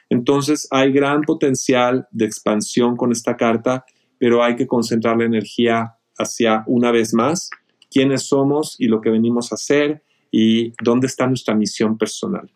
Entonces 0.09 0.67
hay 0.71 0.91
gran 0.91 1.21
potencial 1.21 2.07
de 2.11 2.25
expansión 2.25 2.95
con 2.95 3.11
esta 3.11 3.35
carta, 3.35 3.85
pero 4.17 4.43
hay 4.43 4.55
que 4.55 4.67
concentrar 4.67 5.17
la 5.17 5.25
energía 5.25 5.95
hacia 6.17 6.63
una 6.67 6.91
vez 6.91 7.13
más 7.13 7.49
quiénes 7.91 8.23
somos 8.23 8.75
y 8.79 8.87
lo 8.87 9.01
que 9.01 9.09
venimos 9.09 9.51
a 9.51 9.55
hacer 9.55 10.03
y 10.31 10.73
dónde 10.83 11.07
está 11.07 11.27
nuestra 11.27 11.55
misión 11.55 11.97
personal. 11.97 12.49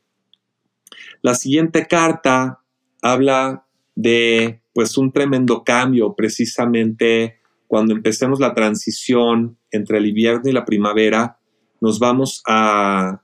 La 1.23 1.35
siguiente 1.35 1.87
carta 1.87 2.59
habla 3.01 3.65
de 3.95 4.61
pues 4.73 4.97
un 4.97 5.13
tremendo 5.13 5.63
cambio 5.63 6.15
precisamente 6.15 7.39
cuando 7.65 7.93
empecemos 7.93 8.41
la 8.41 8.53
transición 8.53 9.57
entre 9.71 9.99
el 9.99 10.07
invierno 10.07 10.49
y 10.49 10.51
la 10.51 10.65
primavera, 10.65 11.39
nos 11.79 11.97
vamos 11.99 12.43
a 12.45 13.21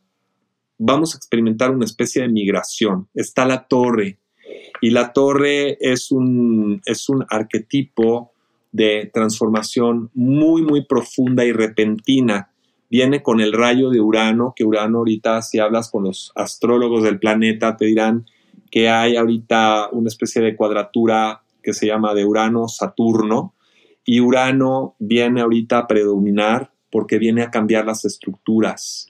vamos 0.78 1.14
a 1.14 1.18
experimentar 1.18 1.72
una 1.72 1.84
especie 1.84 2.22
de 2.22 2.30
migración. 2.30 3.10
Está 3.14 3.46
la 3.46 3.68
torre 3.68 4.18
y 4.80 4.92
la 4.92 5.12
torre 5.12 5.78
es 5.82 6.10
un 6.10 6.82
es 6.86 7.10
un 7.10 7.26
arquetipo 7.30 8.32
de 8.72 9.12
transformación 9.14 10.10
muy 10.14 10.62
muy 10.62 10.86
profunda 10.86 11.44
y 11.44 11.52
repentina 11.52 12.54
viene 12.90 13.22
con 13.22 13.40
el 13.40 13.54
rayo 13.54 13.90
de 13.90 14.02
Urano, 14.02 14.54
que 14.56 14.64
Urano 14.64 15.00
ahorita 15.00 15.42
si 15.42 15.60
hablas 15.60 15.90
con 15.90 16.04
los 16.04 16.32
astrólogos 16.36 17.04
del 17.04 17.20
planeta 17.20 17.78
te 17.78 17.86
dirán 17.86 18.26
que 18.72 18.90
hay 18.90 19.16
ahorita 19.16 19.90
una 19.92 20.08
especie 20.08 20.42
de 20.42 20.56
cuadratura 20.56 21.44
que 21.62 21.74
se 21.74 21.88
llama 21.88 22.14
de 22.14 22.26
Urano-Saturno 22.26 23.54
y 24.06 24.22
Urano 24.22 24.96
viene 25.00 25.42
ahorita 25.42 25.80
a 25.80 25.88
predominar 25.88 26.72
porque 26.92 27.20
viene 27.20 27.44
a 27.44 27.52
cambiar 27.52 27.86
las 27.86 28.06
estructuras. 28.06 29.08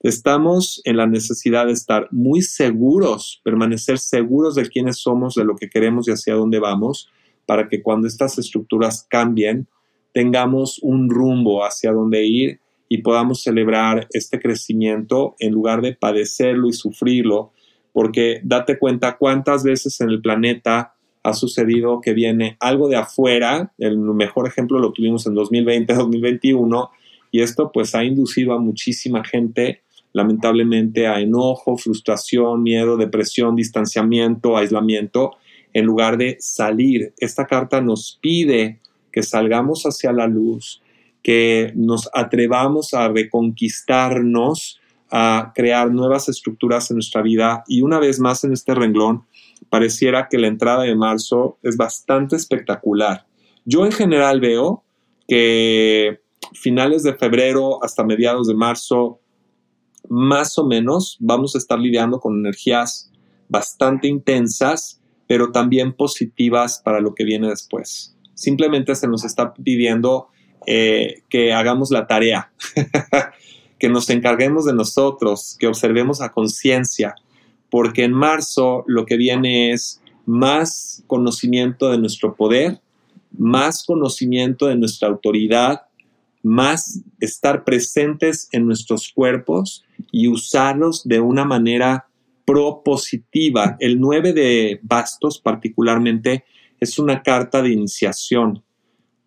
Estamos 0.00 0.82
en 0.84 0.98
la 0.98 1.06
necesidad 1.06 1.66
de 1.66 1.72
estar 1.72 2.08
muy 2.10 2.42
seguros, 2.42 3.40
permanecer 3.42 3.98
seguros 3.98 4.54
de 4.54 4.68
quiénes 4.68 4.98
somos, 4.98 5.34
de 5.34 5.44
lo 5.44 5.56
que 5.56 5.70
queremos 5.70 6.06
y 6.06 6.12
hacia 6.12 6.34
dónde 6.34 6.58
vamos, 6.58 7.10
para 7.46 7.68
que 7.68 7.82
cuando 7.82 8.06
estas 8.06 8.38
estructuras 8.38 9.06
cambien, 9.08 9.68
tengamos 10.12 10.78
un 10.82 11.08
rumbo 11.08 11.64
hacia 11.64 11.92
dónde 11.92 12.24
ir 12.26 12.60
y 12.88 12.98
podamos 12.98 13.42
celebrar 13.42 14.06
este 14.12 14.40
crecimiento 14.40 15.34
en 15.38 15.52
lugar 15.52 15.82
de 15.82 15.94
padecerlo 15.94 16.68
y 16.68 16.72
sufrirlo, 16.72 17.52
porque 17.92 18.40
date 18.44 18.78
cuenta 18.78 19.16
cuántas 19.16 19.64
veces 19.64 20.00
en 20.00 20.10
el 20.10 20.20
planeta 20.20 20.94
ha 21.22 21.32
sucedido 21.32 22.00
que 22.00 22.12
viene 22.12 22.56
algo 22.60 22.88
de 22.88 22.96
afuera, 22.96 23.72
el 23.78 23.98
mejor 23.98 24.46
ejemplo 24.46 24.78
lo 24.78 24.92
tuvimos 24.92 25.26
en 25.26 25.34
2020, 25.34 25.92
2021, 25.94 26.90
y 27.32 27.40
esto 27.40 27.72
pues 27.72 27.94
ha 27.94 28.04
inducido 28.04 28.52
a 28.52 28.60
muchísima 28.60 29.24
gente 29.24 29.82
lamentablemente 30.16 31.06
a 31.06 31.20
enojo, 31.20 31.76
frustración, 31.76 32.62
miedo, 32.62 32.96
depresión, 32.96 33.54
distanciamiento, 33.54 34.56
aislamiento, 34.56 35.36
en 35.74 35.84
lugar 35.84 36.16
de 36.16 36.38
salir. 36.40 37.12
Esta 37.18 37.46
carta 37.46 37.82
nos 37.82 38.18
pide 38.22 38.80
que 39.12 39.22
salgamos 39.22 39.84
hacia 39.84 40.12
la 40.12 40.26
luz, 40.26 40.80
que 41.26 41.72
nos 41.74 42.08
atrevamos 42.14 42.94
a 42.94 43.08
reconquistarnos, 43.08 44.80
a 45.10 45.50
crear 45.56 45.90
nuevas 45.90 46.28
estructuras 46.28 46.88
en 46.92 46.98
nuestra 46.98 47.20
vida 47.20 47.64
y 47.66 47.82
una 47.82 47.98
vez 47.98 48.20
más 48.20 48.44
en 48.44 48.52
este 48.52 48.76
renglón 48.76 49.24
pareciera 49.68 50.28
que 50.28 50.38
la 50.38 50.46
entrada 50.46 50.84
de 50.84 50.94
marzo 50.94 51.58
es 51.64 51.76
bastante 51.76 52.36
espectacular. 52.36 53.26
Yo 53.64 53.84
en 53.84 53.90
general 53.90 54.40
veo 54.40 54.84
que 55.26 56.20
finales 56.52 57.02
de 57.02 57.14
febrero 57.14 57.82
hasta 57.82 58.04
mediados 58.04 58.46
de 58.46 58.54
marzo, 58.54 59.18
más 60.08 60.56
o 60.58 60.64
menos, 60.64 61.16
vamos 61.18 61.56
a 61.56 61.58
estar 61.58 61.80
lidiando 61.80 62.20
con 62.20 62.38
energías 62.38 63.10
bastante 63.48 64.06
intensas, 64.06 65.00
pero 65.26 65.50
también 65.50 65.92
positivas 65.92 66.80
para 66.84 67.00
lo 67.00 67.16
que 67.16 67.24
viene 67.24 67.48
después. 67.48 68.16
Simplemente 68.34 68.94
se 68.94 69.08
nos 69.08 69.24
está 69.24 69.54
pidiendo 69.54 70.28
eh, 70.66 71.22
que 71.28 71.52
hagamos 71.52 71.90
la 71.90 72.06
tarea, 72.06 72.50
que 73.78 73.88
nos 73.88 74.10
encarguemos 74.10 74.64
de 74.64 74.74
nosotros, 74.74 75.56
que 75.58 75.66
observemos 75.66 76.20
a 76.20 76.32
conciencia, 76.32 77.14
porque 77.70 78.04
en 78.04 78.12
marzo 78.12 78.84
lo 78.86 79.06
que 79.06 79.16
viene 79.16 79.72
es 79.72 80.00
más 80.24 81.04
conocimiento 81.06 81.90
de 81.90 81.98
nuestro 81.98 82.34
poder, 82.34 82.80
más 83.38 83.84
conocimiento 83.84 84.66
de 84.66 84.76
nuestra 84.76 85.08
autoridad, 85.08 85.82
más 86.42 87.00
estar 87.20 87.64
presentes 87.64 88.48
en 88.52 88.66
nuestros 88.66 89.12
cuerpos 89.12 89.84
y 90.12 90.28
usarlos 90.28 91.06
de 91.06 91.20
una 91.20 91.44
manera 91.44 92.06
propositiva. 92.44 93.76
El 93.80 94.00
9 94.00 94.32
de 94.32 94.80
bastos 94.82 95.40
particularmente 95.40 96.44
es 96.78 96.98
una 96.98 97.22
carta 97.22 97.62
de 97.62 97.70
iniciación 97.70 98.62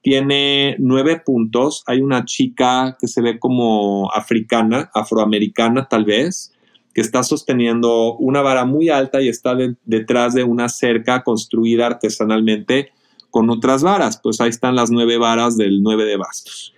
tiene 0.02 0.76
nueve 0.80 1.22
puntos. 1.24 1.84
Hay 1.88 2.02
una 2.02 2.26
chica 2.26 2.98
que 3.00 3.08
se 3.08 3.22
ve 3.22 3.40
como 3.40 4.12
africana, 4.14 4.90
afroamericana 4.94 5.88
tal 5.90 6.06
vez, 6.06 6.54
que 6.94 7.02
está 7.02 7.24
sosteniendo 7.24 8.16
una 8.16 8.42
vara 8.42 8.66
muy 8.66 8.90
alta 8.90 9.22
y 9.22 9.30
está 9.30 9.56
detrás 9.86 10.34
de 10.34 10.44
una 10.44 10.70
cerca 10.70 11.24
construida 11.24 11.88
artesanalmente 11.88 12.92
con 13.30 13.50
otras 13.50 13.84
varas. 13.84 14.20
Pues 14.22 14.42
ahí 14.42 14.50
están 14.50 14.76
las 14.76 14.90
nueve 14.90 15.18
varas 15.18 15.58
del 15.58 15.84
nueve 15.84 16.06
de 16.06 16.18
bastos. 16.18 16.74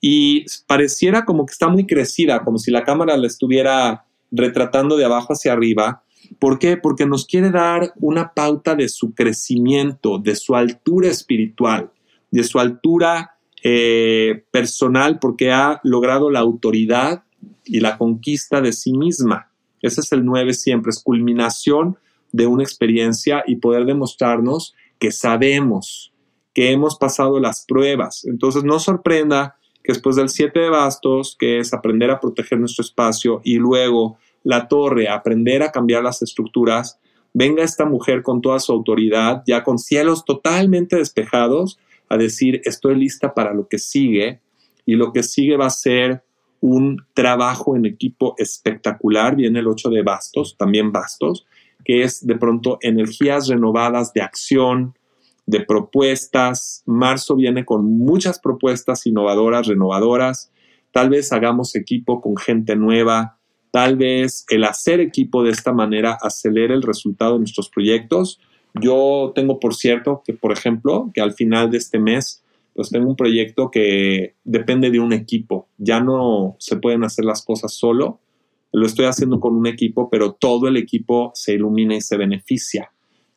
Y 0.00 0.44
pareciera 0.66 1.24
como 1.24 1.46
que 1.46 1.52
está 1.52 1.68
muy 1.68 1.86
crecida, 1.86 2.44
como 2.44 2.58
si 2.58 2.70
la 2.70 2.84
cámara 2.84 3.16
la 3.16 3.26
estuviera 3.26 4.04
retratando 4.30 4.96
de 4.96 5.04
abajo 5.04 5.32
hacia 5.32 5.52
arriba. 5.52 6.02
¿Por 6.38 6.58
qué? 6.58 6.76
Porque 6.76 7.06
nos 7.06 7.24
quiere 7.26 7.50
dar 7.50 7.92
una 7.96 8.32
pauta 8.34 8.74
de 8.74 8.88
su 8.88 9.14
crecimiento, 9.14 10.18
de 10.18 10.36
su 10.36 10.54
altura 10.54 11.08
espiritual 11.08 11.90
de 12.30 12.44
su 12.44 12.58
altura 12.58 13.36
eh, 13.62 14.44
personal 14.50 15.18
porque 15.18 15.50
ha 15.52 15.80
logrado 15.82 16.30
la 16.30 16.40
autoridad 16.40 17.24
y 17.64 17.80
la 17.80 17.98
conquista 17.98 18.60
de 18.60 18.72
sí 18.72 18.92
misma. 18.92 19.50
Ese 19.82 20.00
es 20.00 20.12
el 20.12 20.24
9 20.24 20.54
siempre, 20.54 20.90
es 20.90 21.02
culminación 21.02 21.96
de 22.32 22.46
una 22.46 22.62
experiencia 22.62 23.42
y 23.46 23.56
poder 23.56 23.84
demostrarnos 23.84 24.74
que 24.98 25.12
sabemos, 25.12 26.12
que 26.54 26.70
hemos 26.70 26.96
pasado 26.96 27.40
las 27.40 27.64
pruebas. 27.66 28.24
Entonces 28.24 28.64
no 28.64 28.78
sorprenda 28.78 29.56
que 29.82 29.92
después 29.92 30.16
del 30.16 30.28
7 30.28 30.58
de 30.58 30.70
bastos, 30.70 31.36
que 31.38 31.58
es 31.58 31.72
aprender 31.72 32.10
a 32.10 32.20
proteger 32.20 32.58
nuestro 32.58 32.84
espacio, 32.84 33.40
y 33.44 33.56
luego 33.56 34.18
la 34.42 34.68
torre, 34.68 35.08
aprender 35.08 35.62
a 35.62 35.70
cambiar 35.70 36.02
las 36.02 36.22
estructuras, 36.22 36.98
venga 37.32 37.62
esta 37.62 37.84
mujer 37.84 38.22
con 38.22 38.40
toda 38.40 38.58
su 38.60 38.72
autoridad, 38.72 39.42
ya 39.46 39.62
con 39.62 39.78
cielos 39.78 40.24
totalmente 40.24 40.96
despejados, 40.96 41.78
a 42.08 42.16
decir 42.16 42.60
estoy 42.64 42.96
lista 42.96 43.34
para 43.34 43.54
lo 43.54 43.68
que 43.68 43.78
sigue 43.78 44.40
y 44.84 44.94
lo 44.94 45.12
que 45.12 45.22
sigue 45.22 45.56
va 45.56 45.66
a 45.66 45.70
ser 45.70 46.22
un 46.60 47.04
trabajo 47.14 47.76
en 47.76 47.84
equipo 47.86 48.34
espectacular. 48.38 49.36
Viene 49.36 49.60
el 49.60 49.68
8 49.68 49.90
de 49.90 50.02
bastos, 50.02 50.56
también 50.56 50.92
bastos, 50.92 51.46
que 51.84 52.02
es 52.02 52.26
de 52.26 52.36
pronto 52.36 52.78
energías 52.80 53.48
renovadas 53.48 54.12
de 54.12 54.22
acción, 54.22 54.94
de 55.46 55.60
propuestas. 55.60 56.82
Marzo 56.86 57.36
viene 57.36 57.64
con 57.64 57.98
muchas 57.98 58.38
propuestas 58.38 59.06
innovadoras, 59.06 59.66
renovadoras. 59.66 60.50
Tal 60.92 61.10
vez 61.10 61.32
hagamos 61.32 61.74
equipo 61.76 62.20
con 62.20 62.36
gente 62.36 62.76
nueva. 62.76 63.38
Tal 63.70 63.96
vez 63.96 64.44
el 64.48 64.64
hacer 64.64 65.00
equipo 65.00 65.42
de 65.42 65.50
esta 65.50 65.72
manera 65.72 66.16
acelere 66.20 66.74
el 66.74 66.82
resultado 66.82 67.34
de 67.34 67.40
nuestros 67.40 67.68
proyectos 67.68 68.40
yo 68.80 69.32
tengo 69.34 69.60
por 69.60 69.74
cierto 69.74 70.22
que, 70.24 70.32
por 70.32 70.52
ejemplo, 70.52 71.10
que 71.14 71.20
al 71.20 71.32
final 71.32 71.70
de 71.70 71.78
este 71.78 71.98
mes, 71.98 72.42
pues 72.74 72.90
tengo 72.90 73.08
un 73.08 73.16
proyecto 73.16 73.70
que 73.70 74.34
depende 74.44 74.90
de 74.90 75.00
un 75.00 75.12
equipo. 75.12 75.68
Ya 75.78 76.00
no 76.00 76.56
se 76.58 76.76
pueden 76.76 77.04
hacer 77.04 77.24
las 77.24 77.44
cosas 77.44 77.74
solo. 77.74 78.20
Lo 78.72 78.86
estoy 78.86 79.06
haciendo 79.06 79.40
con 79.40 79.54
un 79.54 79.66
equipo, 79.66 80.10
pero 80.10 80.32
todo 80.32 80.68
el 80.68 80.76
equipo 80.76 81.30
se 81.34 81.54
ilumina 81.54 81.96
y 81.96 82.00
se 82.00 82.16
beneficia. 82.16 82.92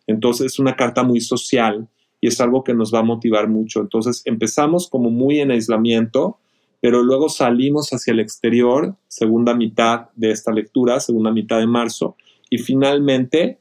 Entonces 0.07 0.53
es 0.53 0.59
una 0.59 0.75
carta 0.75 1.03
muy 1.03 1.21
social 1.21 1.87
y 2.19 2.27
es 2.27 2.41
algo 2.41 2.63
que 2.63 2.73
nos 2.73 2.93
va 2.93 2.99
a 2.99 3.03
motivar 3.03 3.47
mucho. 3.47 3.79
Entonces 3.79 4.21
empezamos 4.25 4.89
como 4.89 5.09
muy 5.09 5.39
en 5.39 5.51
aislamiento, 5.51 6.39
pero 6.81 7.03
luego 7.03 7.29
salimos 7.29 7.89
hacia 7.91 8.11
el 8.11 8.19
exterior, 8.19 8.95
segunda 9.07 9.53
mitad 9.53 10.09
de 10.15 10.31
esta 10.31 10.51
lectura, 10.51 10.99
segunda 10.99 11.31
mitad 11.31 11.59
de 11.59 11.67
marzo, 11.67 12.15
y 12.49 12.57
finalmente 12.57 13.58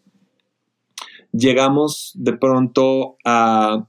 llegamos 1.32 2.12
de 2.14 2.32
pronto 2.34 3.16
a 3.24 3.86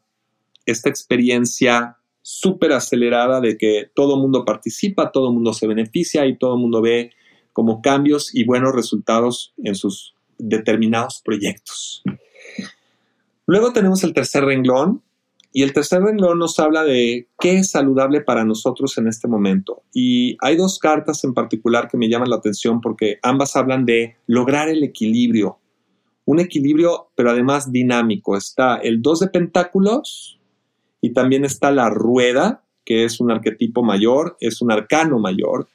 esta 0.65 0.89
experiencia 0.89 1.97
súper 2.21 2.73
acelerada 2.73 3.41
de 3.41 3.57
que 3.57 3.89
todo 3.95 4.15
el 4.15 4.21
mundo 4.21 4.45
participa, 4.45 5.11
todo 5.11 5.29
el 5.29 5.33
mundo 5.33 5.53
se 5.53 5.67
beneficia 5.67 6.25
y 6.25 6.37
todo 6.37 6.55
el 6.55 6.61
mundo 6.61 6.81
ve 6.81 7.11
como 7.53 7.81
cambios 7.81 8.33
y 8.33 8.43
buenos 8.43 8.73
resultados 8.73 9.53
en 9.63 9.75
sus 9.75 10.15
determinados 10.37 11.21
proyectos. 11.23 12.03
Luego 13.45 13.73
tenemos 13.73 14.03
el 14.03 14.13
tercer 14.13 14.45
renglón, 14.45 15.01
y 15.51 15.63
el 15.63 15.73
tercer 15.73 16.01
renglón 16.03 16.37
nos 16.37 16.59
habla 16.59 16.83
de 16.83 17.27
qué 17.39 17.57
es 17.57 17.71
saludable 17.71 18.21
para 18.21 18.45
nosotros 18.45 18.97
en 18.97 19.07
este 19.07 19.27
momento. 19.27 19.81
Y 19.93 20.37
hay 20.41 20.55
dos 20.55 20.77
cartas 20.77 21.23
en 21.23 21.33
particular 21.33 21.87
que 21.87 21.97
me 21.97 22.07
llaman 22.07 22.29
la 22.29 22.35
atención 22.35 22.81
porque 22.81 23.17
ambas 23.23 23.55
hablan 23.55 23.85
de 23.85 24.17
lograr 24.27 24.69
el 24.69 24.83
equilibrio. 24.83 25.57
Un 26.29 26.39
equilibrio, 26.39 27.09
pero 27.15 27.31
además 27.31 27.71
dinámico. 27.71 28.37
Está 28.37 28.75
el 28.75 29.01
2 29.01 29.21
de 29.21 29.27
pentáculos 29.29 30.37
y 31.01 31.09
también 31.11 31.43
está 31.43 31.71
la 31.71 31.89
rueda, 31.89 32.63
que 32.85 33.03
es 33.03 33.19
un 33.19 33.31
arquetipo 33.31 33.81
mayor, 33.81 34.37
es 34.39 34.61
un 34.61 34.71
arcano 34.71 35.17
mayor. 35.17 35.67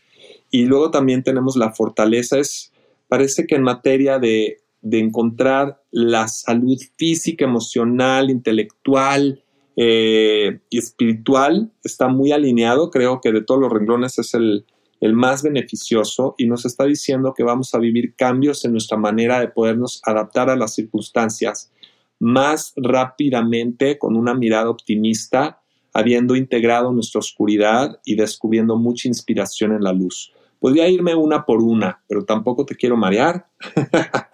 Y 0.53 0.67
luego 0.67 0.93
también 0.93 1.25
tenemos 1.25 1.57
la 1.57 1.73
fortaleza. 1.73 2.39
Es, 2.39 2.71
parece 3.09 3.49
que 3.49 3.57
en 3.57 3.65
materia 3.65 4.21
de, 4.21 4.59
de 4.81 5.01
encontrar 5.01 5.83
la 5.91 6.29
salud 6.29 6.81
física, 6.97 7.45
emocional, 7.45 8.31
intelectual, 8.31 9.43
eh, 9.75 10.61
y 10.71 10.79
espiritual 10.79 11.73
está 11.83 12.07
muy 12.07 12.31
alineado, 12.31 12.93
creo 12.93 13.21
que 13.21 13.33
de 13.33 13.43
todos 13.43 13.61
los 13.61 13.73
renglones 13.73 14.21
es 14.21 14.33
el, 14.35 14.67
el 15.01 15.13
más 15.13 15.43
beneficioso 15.43 16.35
y 16.39 16.47
nos 16.47 16.65
está 16.65 16.85
diciendo 16.85 17.35
que 17.37 17.43
vamos 17.43 17.75
a 17.75 17.79
vivir 17.79 18.15
cambios 18.15 18.65
en 18.65 18.73
nuestra 18.73 18.97
manera 18.97 19.41
de 19.41 19.49
podernos 19.49 20.01
adaptar 20.05 20.51
a 20.51 20.57
las 20.57 20.75
circunstancias 20.75 21.71
más 22.19 22.73
rápidamente 22.77 23.99
con 23.99 24.17
una 24.17 24.35
mirada 24.35 24.71
optimista, 24.71 25.61
habiendo 25.93 26.37
integrado 26.37 26.93
nuestra 26.93 27.19
oscuridad 27.19 28.01
y 28.05 28.17
descubriendo 28.17 28.77
mucha 28.77 29.09
inspiración 29.09 29.73
en 29.73 29.83
la 29.83 29.93
luz. 29.93 30.33
Podría 30.59 30.89
irme 30.89 31.15
una 31.15 31.45
por 31.45 31.63
una, 31.63 32.03
pero 32.09 32.25
tampoco 32.25 32.65
te 32.65 32.75
quiero 32.75 32.97
marear. 32.97 33.47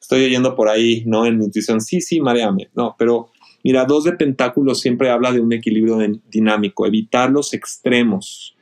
estoy 0.00 0.24
oyendo 0.24 0.54
por 0.56 0.68
ahí, 0.68 1.02
¿no? 1.06 1.26
En 1.26 1.38
mi 1.38 1.44
intuición, 1.44 1.80
sí, 1.80 2.00
sí, 2.00 2.20
mareame. 2.20 2.70
No, 2.74 2.96
pero 2.98 3.30
Mira, 3.64 3.84
dos 3.84 4.04
de 4.04 4.12
pentáculos 4.12 4.80
siempre 4.80 5.10
habla 5.10 5.30
de 5.30 5.40
un 5.40 5.52
equilibrio 5.52 5.98
dinámico, 6.28 6.86
evitar 6.86 7.30
los 7.30 7.54
extremos. 7.54 8.56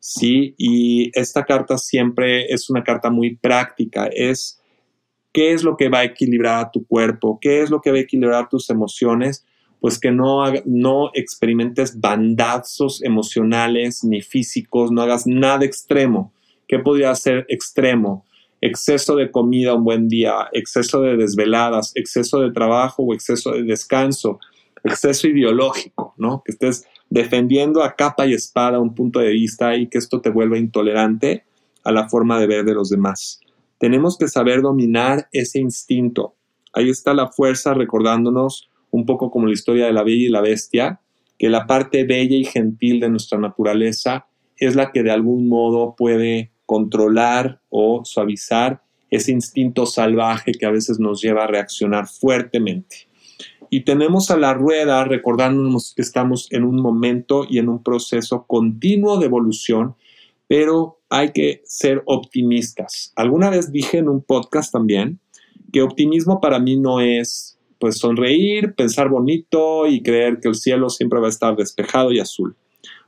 ¿Sí? 0.00 0.54
Y 0.58 1.10
esta 1.18 1.44
carta 1.44 1.78
siempre 1.78 2.46
es 2.52 2.68
una 2.68 2.82
carta 2.82 3.10
muy 3.10 3.36
práctica, 3.36 4.08
es 4.12 4.60
qué 5.32 5.52
es 5.52 5.62
lo 5.62 5.76
que 5.76 5.88
va 5.88 5.98
a 5.98 6.04
equilibrar 6.04 6.64
a 6.64 6.70
tu 6.72 6.84
cuerpo, 6.86 7.38
qué 7.40 7.62
es 7.62 7.70
lo 7.70 7.80
que 7.80 7.92
va 7.92 7.98
a 7.98 8.00
equilibrar 8.00 8.48
tus 8.48 8.68
emociones, 8.70 9.46
pues 9.78 9.98
que 9.98 10.10
no, 10.10 10.42
no 10.64 11.10
experimentes 11.14 12.00
bandazos 12.00 13.02
emocionales 13.02 14.02
ni 14.02 14.20
físicos, 14.20 14.90
no 14.90 15.02
hagas 15.02 15.26
nada 15.26 15.64
extremo. 15.64 16.32
¿Qué 16.66 16.78
podría 16.80 17.14
ser 17.14 17.46
extremo? 17.48 18.24
exceso 18.60 19.16
de 19.16 19.30
comida 19.30 19.74
un 19.74 19.84
buen 19.84 20.08
día, 20.08 20.48
exceso 20.52 21.00
de 21.00 21.16
desveladas, 21.16 21.92
exceso 21.94 22.40
de 22.40 22.52
trabajo 22.52 23.02
o 23.02 23.14
exceso 23.14 23.52
de 23.52 23.62
descanso, 23.62 24.38
exceso 24.84 25.28
ideológico, 25.28 26.14
¿no? 26.18 26.42
Que 26.44 26.52
estés 26.52 26.86
defendiendo 27.10 27.82
a 27.82 27.96
capa 27.96 28.26
y 28.26 28.32
espada 28.32 28.78
un 28.78 28.94
punto 28.94 29.18
de 29.18 29.30
vista 29.30 29.76
y 29.76 29.88
que 29.88 29.98
esto 29.98 30.20
te 30.20 30.30
vuelva 30.30 30.56
intolerante 30.56 31.44
a 31.84 31.92
la 31.92 32.08
forma 32.08 32.38
de 32.38 32.46
ver 32.46 32.64
de 32.64 32.74
los 32.74 32.88
demás. 32.88 33.40
Tenemos 33.78 34.16
que 34.16 34.28
saber 34.28 34.62
dominar 34.62 35.28
ese 35.32 35.58
instinto. 35.58 36.34
Ahí 36.72 36.88
está 36.88 37.12
la 37.12 37.28
fuerza 37.28 37.74
recordándonos 37.74 38.70
un 38.90 39.06
poco 39.06 39.30
como 39.30 39.46
la 39.46 39.52
historia 39.52 39.86
de 39.86 39.92
la 39.92 40.02
bella 40.02 40.26
y 40.26 40.28
la 40.28 40.40
bestia, 40.40 41.00
que 41.38 41.48
la 41.48 41.66
parte 41.66 42.04
bella 42.04 42.36
y 42.36 42.44
gentil 42.44 43.00
de 43.00 43.08
nuestra 43.08 43.38
naturaleza 43.38 44.26
es 44.56 44.76
la 44.76 44.92
que 44.92 45.02
de 45.02 45.10
algún 45.10 45.48
modo 45.48 45.94
puede 45.96 46.52
controlar 46.66 47.60
o 47.70 48.04
suavizar 48.04 48.82
ese 49.10 49.32
instinto 49.32 49.86
salvaje 49.86 50.52
que 50.52 50.66
a 50.66 50.70
veces 50.70 51.00
nos 51.00 51.20
lleva 51.20 51.44
a 51.44 51.46
reaccionar 51.48 52.06
fuertemente. 52.06 53.08
Y 53.70 53.84
tenemos 53.84 54.32
a 54.32 54.36
la 54.36 54.52
rueda 54.52 55.04
recordándonos 55.04 55.94
que 55.94 56.02
estamos 56.02 56.48
en 56.50 56.64
un 56.64 56.82
momento 56.82 57.46
y 57.48 57.58
en 57.58 57.68
un 57.68 57.82
proceso 57.82 58.44
continuo 58.46 59.18
de 59.18 59.26
evolución, 59.26 59.94
pero 60.48 60.98
hay 61.08 61.30
que 61.30 61.62
ser 61.64 62.02
optimistas. 62.06 63.12
Alguna 63.14 63.48
vez 63.48 63.70
dije 63.70 63.98
en 63.98 64.08
un 64.08 64.22
podcast 64.22 64.72
también 64.72 65.20
que 65.72 65.82
optimismo 65.82 66.40
para 66.40 66.58
mí 66.58 66.76
no 66.76 67.00
es 67.00 67.58
pues 67.78 67.98
sonreír, 67.98 68.74
pensar 68.74 69.08
bonito 69.08 69.86
y 69.86 70.02
creer 70.02 70.40
que 70.40 70.48
el 70.48 70.54
cielo 70.56 70.90
siempre 70.90 71.20
va 71.20 71.26
a 71.26 71.30
estar 71.30 71.56
despejado 71.56 72.12
y 72.12 72.18
azul. 72.18 72.56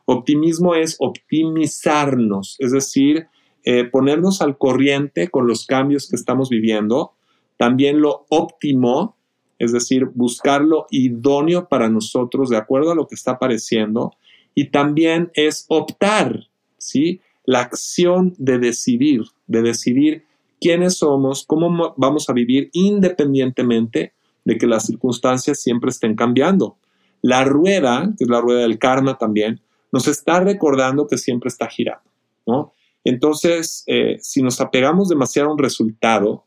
Optimismo 0.06 0.74
es 0.74 0.96
optimizarnos, 0.98 2.56
es 2.58 2.72
decir, 2.72 3.26
eh, 3.64 3.84
ponernos 3.84 4.40
al 4.42 4.56
corriente 4.56 5.28
con 5.28 5.46
los 5.46 5.66
cambios 5.66 6.08
que 6.08 6.16
estamos 6.16 6.48
viviendo, 6.48 7.12
también 7.58 8.00
lo 8.00 8.26
óptimo, 8.30 9.16
es 9.62 9.70
decir, 9.70 10.06
buscar 10.06 10.60
lo 10.60 10.86
idóneo 10.90 11.68
para 11.68 11.88
nosotros 11.88 12.50
de 12.50 12.56
acuerdo 12.56 12.90
a 12.90 12.94
lo 12.96 13.06
que 13.06 13.14
está 13.14 13.32
apareciendo, 13.32 14.12
y 14.56 14.70
también 14.70 15.30
es 15.34 15.66
optar, 15.68 16.48
¿sí? 16.78 17.20
La 17.44 17.60
acción 17.60 18.34
de 18.38 18.58
decidir, 18.58 19.22
de 19.46 19.62
decidir 19.62 20.24
quiénes 20.60 20.98
somos, 20.98 21.44
cómo 21.46 21.94
vamos 21.96 22.28
a 22.28 22.32
vivir 22.32 22.70
independientemente 22.72 24.14
de 24.44 24.58
que 24.58 24.66
las 24.66 24.86
circunstancias 24.86 25.60
siempre 25.60 25.90
estén 25.90 26.16
cambiando. 26.16 26.76
La 27.20 27.44
rueda, 27.44 28.12
que 28.18 28.24
es 28.24 28.30
la 28.30 28.40
rueda 28.40 28.62
del 28.62 28.80
karma 28.80 29.16
también, 29.16 29.60
nos 29.92 30.08
está 30.08 30.40
recordando 30.40 31.06
que 31.06 31.18
siempre 31.18 31.46
está 31.46 31.68
girando, 31.68 32.10
¿no? 32.48 32.72
Entonces, 33.04 33.84
eh, 33.86 34.16
si 34.20 34.42
nos 34.42 34.60
apegamos 34.60 35.08
demasiado 35.08 35.50
a 35.50 35.52
un 35.52 35.58
resultado, 35.58 36.46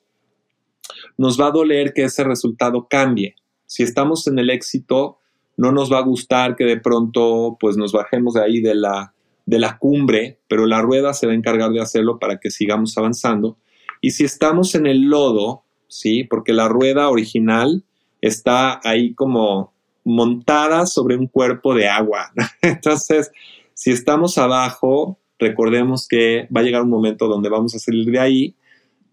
nos 1.17 1.39
va 1.39 1.47
a 1.47 1.51
doler 1.51 1.93
que 1.93 2.03
ese 2.03 2.23
resultado 2.23 2.87
cambie. 2.89 3.35
Si 3.65 3.83
estamos 3.83 4.27
en 4.27 4.39
el 4.39 4.49
éxito, 4.49 5.19
no 5.57 5.71
nos 5.71 5.91
va 5.91 5.99
a 5.99 6.03
gustar 6.03 6.55
que 6.55 6.65
de 6.65 6.79
pronto 6.79 7.57
pues 7.59 7.77
nos 7.77 7.91
bajemos 7.91 8.33
de 8.33 8.43
ahí 8.43 8.61
de 8.61 8.75
la, 8.75 9.13
de 9.45 9.59
la 9.59 9.77
cumbre, 9.77 10.39
pero 10.47 10.65
la 10.65 10.81
rueda 10.81 11.13
se 11.13 11.27
va 11.27 11.33
a 11.33 11.35
encargar 11.35 11.71
de 11.71 11.81
hacerlo 11.81 12.19
para 12.19 12.39
que 12.39 12.51
sigamos 12.51 12.97
avanzando. 12.97 13.57
Y 14.01 14.11
si 14.11 14.23
estamos 14.23 14.75
en 14.75 14.85
el 14.87 15.03
lodo, 15.03 15.63
¿sí? 15.87 16.23
Porque 16.23 16.53
la 16.53 16.67
rueda 16.67 17.09
original 17.09 17.83
está 18.21 18.79
ahí 18.83 19.13
como 19.13 19.73
montada 20.03 20.85
sobre 20.85 21.15
un 21.15 21.27
cuerpo 21.27 21.73
de 21.73 21.87
agua. 21.87 22.31
Entonces, 22.61 23.31
si 23.73 23.91
estamos 23.91 24.37
abajo, 24.37 25.19
recordemos 25.39 26.07
que 26.07 26.47
va 26.55 26.61
a 26.61 26.63
llegar 26.63 26.83
un 26.83 26.89
momento 26.89 27.27
donde 27.27 27.49
vamos 27.49 27.75
a 27.75 27.79
salir 27.79 28.11
de 28.11 28.19
ahí, 28.19 28.55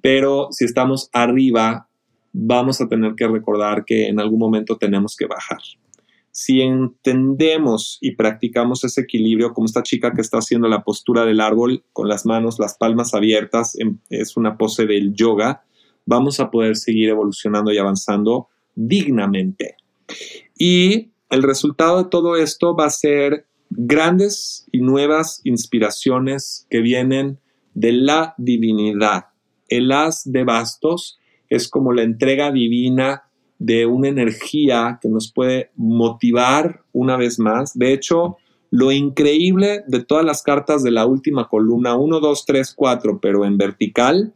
pero 0.00 0.48
si 0.50 0.64
estamos 0.64 1.08
arriba, 1.12 1.88
vamos 2.32 2.80
a 2.80 2.88
tener 2.88 3.14
que 3.14 3.28
recordar 3.28 3.84
que 3.84 4.08
en 4.08 4.18
algún 4.20 4.38
momento 4.38 4.76
tenemos 4.76 5.16
que 5.16 5.26
bajar. 5.26 5.60
Si 6.30 6.62
entendemos 6.62 7.98
y 8.00 8.16
practicamos 8.16 8.84
ese 8.84 9.02
equilibrio, 9.02 9.52
como 9.52 9.66
esta 9.66 9.82
chica 9.82 10.12
que 10.12 10.22
está 10.22 10.38
haciendo 10.38 10.66
la 10.66 10.82
postura 10.82 11.26
del 11.26 11.40
árbol 11.40 11.84
con 11.92 12.08
las 12.08 12.24
manos, 12.24 12.58
las 12.58 12.78
palmas 12.78 13.12
abiertas, 13.12 13.76
es 14.08 14.36
una 14.36 14.56
pose 14.56 14.86
del 14.86 15.12
yoga, 15.12 15.62
vamos 16.06 16.40
a 16.40 16.50
poder 16.50 16.76
seguir 16.76 17.10
evolucionando 17.10 17.70
y 17.70 17.78
avanzando 17.78 18.48
dignamente. 18.74 19.76
Y 20.56 21.10
el 21.28 21.42
resultado 21.42 22.02
de 22.02 22.08
todo 22.08 22.36
esto 22.36 22.74
va 22.74 22.86
a 22.86 22.90
ser 22.90 23.46
grandes 23.68 24.66
y 24.72 24.80
nuevas 24.80 25.40
inspiraciones 25.44 26.66
que 26.70 26.80
vienen 26.80 27.38
de 27.74 27.92
la 27.92 28.34
divinidad. 28.38 29.26
El 29.68 29.92
as 29.92 30.22
de 30.24 30.44
bastos 30.44 31.18
es 31.52 31.68
como 31.68 31.92
la 31.92 32.02
entrega 32.02 32.50
divina 32.50 33.24
de 33.58 33.86
una 33.86 34.08
energía 34.08 34.98
que 35.00 35.08
nos 35.08 35.30
puede 35.30 35.70
motivar 35.76 36.82
una 36.92 37.16
vez 37.16 37.38
más. 37.38 37.78
De 37.78 37.92
hecho, 37.92 38.38
lo 38.70 38.90
increíble 38.90 39.84
de 39.86 40.02
todas 40.02 40.24
las 40.24 40.42
cartas 40.42 40.82
de 40.82 40.90
la 40.90 41.04
última 41.04 41.48
columna, 41.48 41.94
1, 41.94 42.20
2, 42.20 42.44
3, 42.46 42.72
4, 42.74 43.20
pero 43.20 43.44
en 43.44 43.58
vertical, 43.58 44.32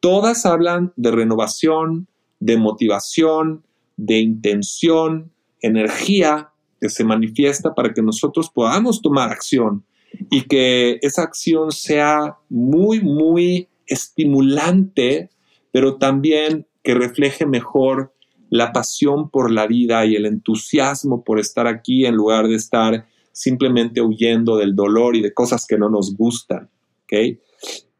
todas 0.00 0.46
hablan 0.46 0.94
de 0.96 1.10
renovación, 1.10 2.08
de 2.40 2.56
motivación, 2.56 3.62
de 3.98 4.20
intención, 4.20 5.32
energía, 5.60 6.50
que 6.80 6.88
se 6.88 7.04
manifiesta 7.04 7.74
para 7.74 7.92
que 7.92 8.02
nosotros 8.02 8.50
podamos 8.50 9.02
tomar 9.02 9.30
acción 9.30 9.84
y 10.30 10.42
que 10.42 10.98
esa 11.02 11.22
acción 11.22 11.70
sea 11.72 12.38
muy, 12.48 13.00
muy 13.00 13.68
estimulante, 13.86 15.28
pero 15.74 15.96
también 15.96 16.68
que 16.84 16.94
refleje 16.94 17.46
mejor 17.46 18.14
la 18.48 18.70
pasión 18.70 19.28
por 19.28 19.50
la 19.50 19.66
vida 19.66 20.06
y 20.06 20.14
el 20.14 20.24
entusiasmo 20.24 21.24
por 21.24 21.40
estar 21.40 21.66
aquí 21.66 22.06
en 22.06 22.14
lugar 22.14 22.46
de 22.46 22.54
estar 22.54 23.08
simplemente 23.32 24.00
huyendo 24.00 24.56
del 24.56 24.76
dolor 24.76 25.16
y 25.16 25.20
de 25.20 25.34
cosas 25.34 25.66
que 25.66 25.76
no 25.76 25.90
nos 25.90 26.16
gustan. 26.16 26.70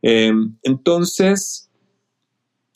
Em, 0.02 0.56
entonces, 0.62 1.68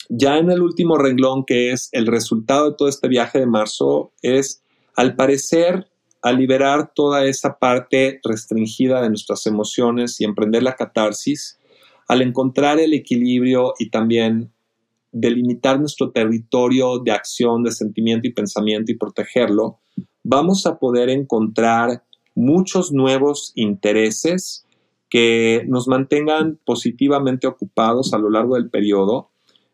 ya 0.09 0.37
en 0.37 0.51
el 0.51 0.61
último 0.61 0.97
renglón, 0.97 1.45
que 1.45 1.71
es 1.71 1.87
el 1.93 2.05
resultado 2.05 2.71
de 2.71 2.75
todo 2.75 2.89
este 2.89 3.07
viaje 3.07 3.39
de 3.39 3.45
marzo, 3.45 4.11
es, 4.21 4.61
al 4.97 5.15
parecer, 5.15 5.87
a 6.21 6.33
liberar 6.33 6.91
toda 6.93 7.25
esa 7.25 7.57
parte 7.57 8.19
restringida 8.21 9.01
de 9.01 9.07
nuestras 9.07 9.45
emociones 9.47 10.19
y 10.19 10.25
emprender 10.25 10.61
la 10.61 10.75
catarsis, 10.75 11.57
al 12.09 12.21
encontrar 12.21 12.81
el 12.81 12.93
equilibrio 12.93 13.75
y 13.79 13.91
también 13.91 14.51
delimitar 15.11 15.79
nuestro 15.79 16.11
territorio 16.11 16.99
de 16.99 17.11
acción, 17.11 17.63
de 17.63 17.71
sentimiento 17.71 18.27
y 18.27 18.33
pensamiento 18.33 18.91
y 18.91 18.97
protegerlo, 18.97 19.79
vamos 20.23 20.65
a 20.65 20.77
poder 20.77 21.09
encontrar 21.09 22.03
muchos 22.35 22.91
nuevos 22.91 23.51
intereses 23.55 24.65
que 25.09 25.65
nos 25.67 25.87
mantengan 25.87 26.59
positivamente 26.65 27.47
ocupados 27.47 28.13
a 28.13 28.19
lo 28.19 28.29
largo 28.29 28.55
del 28.55 28.69
periodo, 28.69 29.31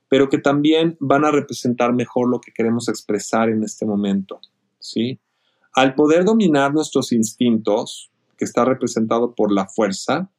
pero 0.08 0.30
que 0.30 0.38
también 0.38 0.96
van 1.00 1.26
a 1.26 1.32
representar 1.32 1.94
mejor 1.94 2.30
lo 2.30 2.40
que 2.40 2.54
queremos 2.54 2.88
expresar 2.88 3.50
en 3.50 3.64
este 3.64 3.86
momento, 3.86 4.40
¿sí? 4.80 5.20
Al 5.74 5.94
poder 5.94 6.24
dominar 6.24 6.74
nuestros 6.74 7.12
instintos, 7.12 8.10
que 8.38 8.46
está 8.46 8.66
representado 8.66 9.36
por 9.36 9.52
la 9.52 9.68
fuerza, 9.68 10.32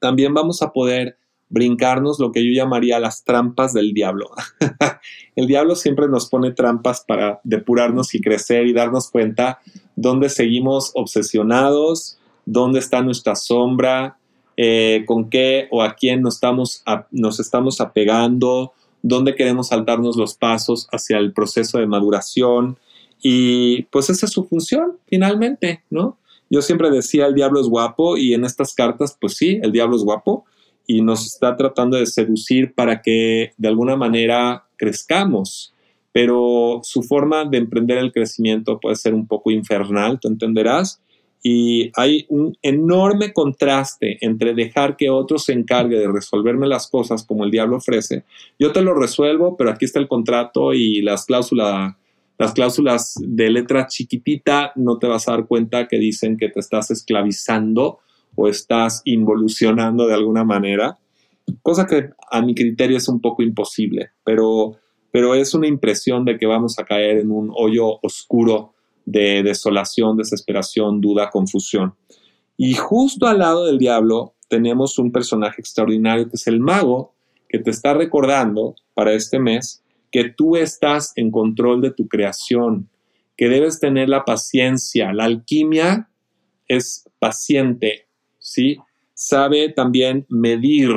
también 0.00 0.34
vamos 0.34 0.62
a 0.62 0.72
poder 0.72 1.16
brincarnos 1.52 2.18
lo 2.18 2.32
que 2.32 2.44
yo 2.44 2.50
llamaría 2.50 2.98
las 2.98 3.24
trampas 3.24 3.74
del 3.74 3.92
diablo. 3.92 4.30
el 5.36 5.46
diablo 5.46 5.76
siempre 5.76 6.08
nos 6.08 6.26
pone 6.28 6.50
trampas 6.50 7.04
para 7.06 7.40
depurarnos 7.44 8.14
y 8.14 8.22
crecer 8.22 8.66
y 8.66 8.72
darnos 8.72 9.10
cuenta 9.10 9.60
dónde 9.94 10.30
seguimos 10.30 10.92
obsesionados, 10.94 12.18
dónde 12.46 12.78
está 12.78 13.02
nuestra 13.02 13.36
sombra, 13.36 14.16
eh, 14.56 15.04
con 15.06 15.28
qué 15.28 15.68
o 15.70 15.82
a 15.82 15.94
quién 15.94 16.22
nos 16.22 16.36
estamos, 16.36 16.82
nos 17.10 17.38
estamos 17.38 17.82
apegando, 17.82 18.72
dónde 19.02 19.34
queremos 19.34 19.68
saltarnos 19.68 20.16
los 20.16 20.34
pasos 20.34 20.88
hacia 20.90 21.18
el 21.18 21.34
proceso 21.34 21.78
de 21.78 21.86
maduración. 21.86 22.78
Y 23.20 23.82
pues 23.84 24.08
esa 24.08 24.24
es 24.24 24.32
su 24.32 24.44
función, 24.44 24.96
finalmente, 25.06 25.82
¿no? 25.90 26.16
Yo 26.48 26.62
siempre 26.62 26.90
decía, 26.90 27.26
el 27.26 27.34
diablo 27.34 27.60
es 27.60 27.66
guapo 27.66 28.16
y 28.16 28.32
en 28.32 28.46
estas 28.46 28.74
cartas, 28.74 29.16
pues 29.20 29.36
sí, 29.36 29.60
el 29.62 29.70
diablo 29.70 29.96
es 29.96 30.02
guapo 30.02 30.46
y 30.86 31.02
nos 31.02 31.26
está 31.26 31.56
tratando 31.56 31.96
de 31.96 32.06
seducir 32.06 32.74
para 32.74 33.00
que 33.02 33.52
de 33.56 33.68
alguna 33.68 33.96
manera 33.96 34.64
crezcamos. 34.76 35.74
Pero 36.12 36.80
su 36.82 37.02
forma 37.02 37.44
de 37.44 37.58
emprender 37.58 37.98
el 37.98 38.12
crecimiento 38.12 38.78
puede 38.78 38.96
ser 38.96 39.14
un 39.14 39.26
poco 39.26 39.50
infernal, 39.50 40.20
tú 40.20 40.28
entenderás. 40.28 41.00
Y 41.42 41.90
hay 41.96 42.26
un 42.28 42.56
enorme 42.62 43.32
contraste 43.32 44.18
entre 44.20 44.54
dejar 44.54 44.96
que 44.96 45.10
otro 45.10 45.38
se 45.38 45.52
encargue 45.52 45.98
de 45.98 46.12
resolverme 46.12 46.68
las 46.68 46.88
cosas 46.88 47.24
como 47.24 47.44
el 47.44 47.50
diablo 47.50 47.78
ofrece. 47.78 48.24
Yo 48.58 48.70
te 48.70 48.82
lo 48.82 48.94
resuelvo, 48.94 49.56
pero 49.56 49.70
aquí 49.70 49.86
está 49.86 49.98
el 49.98 50.06
contrato 50.06 50.72
y 50.72 51.02
las 51.02 51.24
cláusulas 51.26 51.94
las 52.38 52.54
cláusulas 52.54 53.14
de 53.20 53.50
letra 53.50 53.86
chiquitita 53.86 54.72
no 54.74 54.98
te 54.98 55.06
vas 55.06 55.28
a 55.28 55.32
dar 55.32 55.46
cuenta 55.46 55.86
que 55.86 55.98
dicen 55.98 56.36
que 56.36 56.48
te 56.48 56.58
estás 56.58 56.90
esclavizando 56.90 58.00
o 58.34 58.48
estás 58.48 59.02
involucionando 59.04 60.06
de 60.06 60.14
alguna 60.14 60.44
manera, 60.44 60.98
cosa 61.62 61.86
que 61.86 62.10
a 62.30 62.42
mi 62.42 62.54
criterio 62.54 62.96
es 62.96 63.08
un 63.08 63.20
poco 63.20 63.42
imposible, 63.42 64.10
pero, 64.24 64.76
pero 65.10 65.34
es 65.34 65.54
una 65.54 65.66
impresión 65.66 66.24
de 66.24 66.38
que 66.38 66.46
vamos 66.46 66.78
a 66.78 66.84
caer 66.84 67.18
en 67.18 67.30
un 67.30 67.50
hoyo 67.54 67.98
oscuro 68.02 68.74
de 69.04 69.42
desolación, 69.42 70.16
desesperación, 70.16 71.00
duda, 71.00 71.30
confusión. 71.30 71.94
Y 72.56 72.74
justo 72.74 73.26
al 73.26 73.40
lado 73.40 73.66
del 73.66 73.78
diablo 73.78 74.34
tenemos 74.48 74.98
un 74.98 75.12
personaje 75.12 75.60
extraordinario 75.60 76.28
que 76.28 76.36
es 76.36 76.46
el 76.46 76.60
mago, 76.60 77.14
que 77.48 77.58
te 77.58 77.70
está 77.70 77.94
recordando 77.94 78.76
para 78.94 79.12
este 79.12 79.38
mes 79.38 79.82
que 80.10 80.28
tú 80.28 80.56
estás 80.56 81.12
en 81.16 81.30
control 81.30 81.80
de 81.80 81.90
tu 81.90 82.06
creación, 82.06 82.90
que 83.36 83.48
debes 83.48 83.80
tener 83.80 84.10
la 84.10 84.24
paciencia. 84.24 85.12
La 85.12 85.24
alquimia 85.24 86.10
es 86.68 87.08
paciente, 87.18 88.06
¿sí? 88.42 88.76
Sabe 89.14 89.70
también 89.70 90.26
medir 90.28 90.90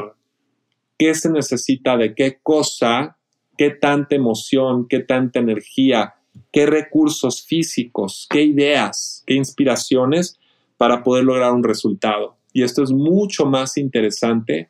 qué 0.97 1.15
se 1.15 1.29
necesita 1.29 1.95
de 1.95 2.13
qué 2.13 2.39
cosa, 2.43 3.17
qué 3.57 3.69
tanta 3.69 4.15
emoción, 4.15 4.87
qué 4.89 4.99
tanta 4.99 5.39
energía, 5.39 6.15
qué 6.51 6.65
recursos 6.65 7.45
físicos, 7.45 8.27
qué 8.29 8.43
ideas, 8.43 9.23
qué 9.25 9.35
inspiraciones 9.35 10.37
para 10.75 11.03
poder 11.03 11.23
lograr 11.23 11.53
un 11.53 11.63
resultado. 11.63 12.35
Y 12.51 12.63
esto 12.63 12.83
es 12.83 12.91
mucho 12.91 13.45
más 13.45 13.77
interesante 13.77 14.69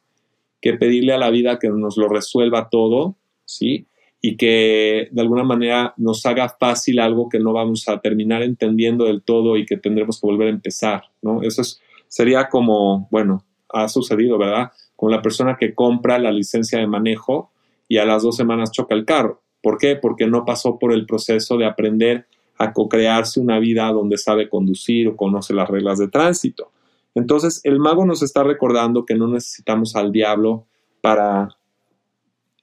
que 0.61 0.73
pedirle 0.73 1.13
a 1.13 1.17
la 1.17 1.29
vida 1.29 1.57
que 1.59 1.69
nos 1.69 1.97
lo 1.97 2.07
resuelva 2.07 2.69
todo, 2.69 3.15
¿sí? 3.45 3.87
y 4.27 4.37
que 4.37 5.07
de 5.11 5.21
alguna 5.21 5.43
manera 5.43 5.93
nos 5.97 6.25
haga 6.25 6.49
fácil 6.49 6.99
algo 6.99 7.29
que 7.29 7.39
no 7.39 7.53
vamos 7.53 7.87
a 7.87 7.99
terminar 7.99 8.41
entendiendo 8.41 9.05
del 9.05 9.21
todo 9.21 9.55
y 9.55 9.67
que 9.67 9.77
tendremos 9.77 10.19
que 10.19 10.25
volver 10.25 10.47
a 10.47 10.51
empezar, 10.51 11.03
¿no? 11.21 11.43
Eso 11.43 11.61
es, 11.61 11.79
sería 12.15 12.47
como, 12.47 13.09
bueno, 13.11 13.43
ha 13.67 13.89
sucedido, 13.89 14.37
¿verdad? 14.37 14.71
Con 14.95 15.11
la 15.11 15.21
persona 15.21 15.57
que 15.59 15.75
compra 15.75 16.17
la 16.17 16.31
licencia 16.31 16.79
de 16.79 16.87
manejo 16.87 17.51
y 17.89 17.97
a 17.97 18.05
las 18.05 18.23
dos 18.23 18.37
semanas 18.37 18.71
choca 18.71 18.95
el 18.95 19.03
carro. 19.03 19.41
¿Por 19.61 19.77
qué? 19.77 19.97
Porque 19.97 20.25
no 20.25 20.45
pasó 20.45 20.79
por 20.79 20.93
el 20.93 21.05
proceso 21.05 21.57
de 21.57 21.65
aprender 21.65 22.25
a 22.57 22.71
co-crearse 22.71 23.41
una 23.41 23.59
vida 23.59 23.91
donde 23.91 24.17
sabe 24.17 24.47
conducir 24.47 25.09
o 25.09 25.17
conoce 25.17 25.53
las 25.53 25.69
reglas 25.69 25.99
de 25.99 26.07
tránsito. 26.07 26.71
Entonces, 27.15 27.59
el 27.65 27.79
mago 27.79 28.05
nos 28.05 28.23
está 28.23 28.43
recordando 28.43 29.03
que 29.03 29.15
no 29.15 29.27
necesitamos 29.27 29.97
al 29.97 30.13
diablo 30.13 30.67
para 31.01 31.49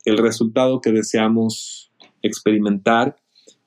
el 0.07 0.17
resultado 0.17 0.81
que 0.81 0.93
deseamos 0.93 1.93
experimentar. 2.23 3.17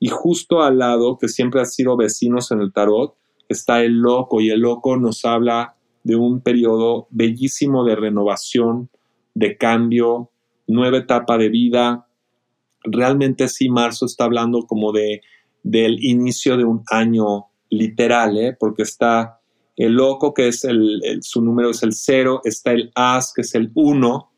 Y 0.00 0.08
justo 0.08 0.62
al 0.62 0.80
lado, 0.80 1.16
que 1.16 1.28
siempre 1.28 1.60
ha 1.60 1.64
sido 1.64 1.96
vecinos 1.96 2.50
en 2.50 2.60
el 2.60 2.72
tarot, 2.72 3.14
está 3.48 3.84
el 3.84 4.00
loco 4.00 4.40
y 4.40 4.50
el 4.50 4.62
loco 4.62 4.96
nos 4.96 5.24
habla 5.24 5.75
de 6.06 6.14
un 6.14 6.40
periodo 6.40 7.08
bellísimo 7.10 7.84
de 7.84 7.96
renovación, 7.96 8.90
de 9.34 9.56
cambio, 9.56 10.30
nueva 10.68 10.98
etapa 10.98 11.36
de 11.36 11.48
vida. 11.48 12.06
Realmente 12.84 13.48
sí, 13.48 13.68
marzo 13.68 14.06
está 14.06 14.24
hablando 14.24 14.62
como 14.62 14.92
de 14.92 15.22
del 15.64 16.04
inicio 16.04 16.56
de 16.56 16.64
un 16.64 16.84
año 16.92 17.46
literal, 17.70 18.38
¿eh? 18.38 18.56
porque 18.56 18.84
está 18.84 19.40
el 19.74 19.94
loco, 19.94 20.32
que 20.32 20.46
es 20.46 20.62
el, 20.62 21.00
su 21.22 21.42
número 21.42 21.70
es 21.70 21.82
el 21.82 21.92
cero, 21.92 22.40
está 22.44 22.70
el 22.70 22.92
as, 22.94 23.32
que 23.34 23.40
es 23.40 23.52
el 23.56 23.72
uno, 23.74 24.30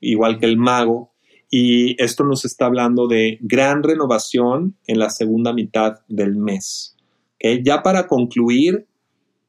igual 0.00 0.38
que 0.38 0.46
el 0.46 0.56
mago, 0.56 1.10
y 1.50 2.00
esto 2.00 2.22
nos 2.22 2.44
está 2.44 2.66
hablando 2.66 3.08
de 3.08 3.38
gran 3.40 3.82
renovación 3.82 4.76
en 4.86 5.00
la 5.00 5.10
segunda 5.10 5.52
mitad 5.52 5.94
del 6.06 6.36
mes. 6.36 6.96
Ya 7.64 7.82
para 7.82 8.06
concluir, 8.06 8.87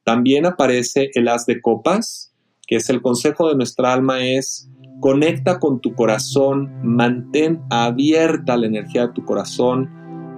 también 0.10 0.48
aparece 0.48 1.12
el 1.14 1.28
as 1.28 1.46
de 1.46 1.62
copas, 1.62 2.34
que 2.66 2.78
es 2.78 2.90
el 2.90 3.00
consejo 3.00 3.48
de 3.48 3.56
nuestra 3.56 3.94
alma 3.94 4.24
es 4.24 4.68
conecta 5.02 5.60
con 5.60 5.82
tu 5.82 5.94
corazón, 5.94 6.72
mantén 6.82 7.62
abierta 7.70 8.58
la 8.58 8.66
energía 8.66 9.06
de 9.06 9.14
tu 9.14 9.24
corazón, 9.24 9.88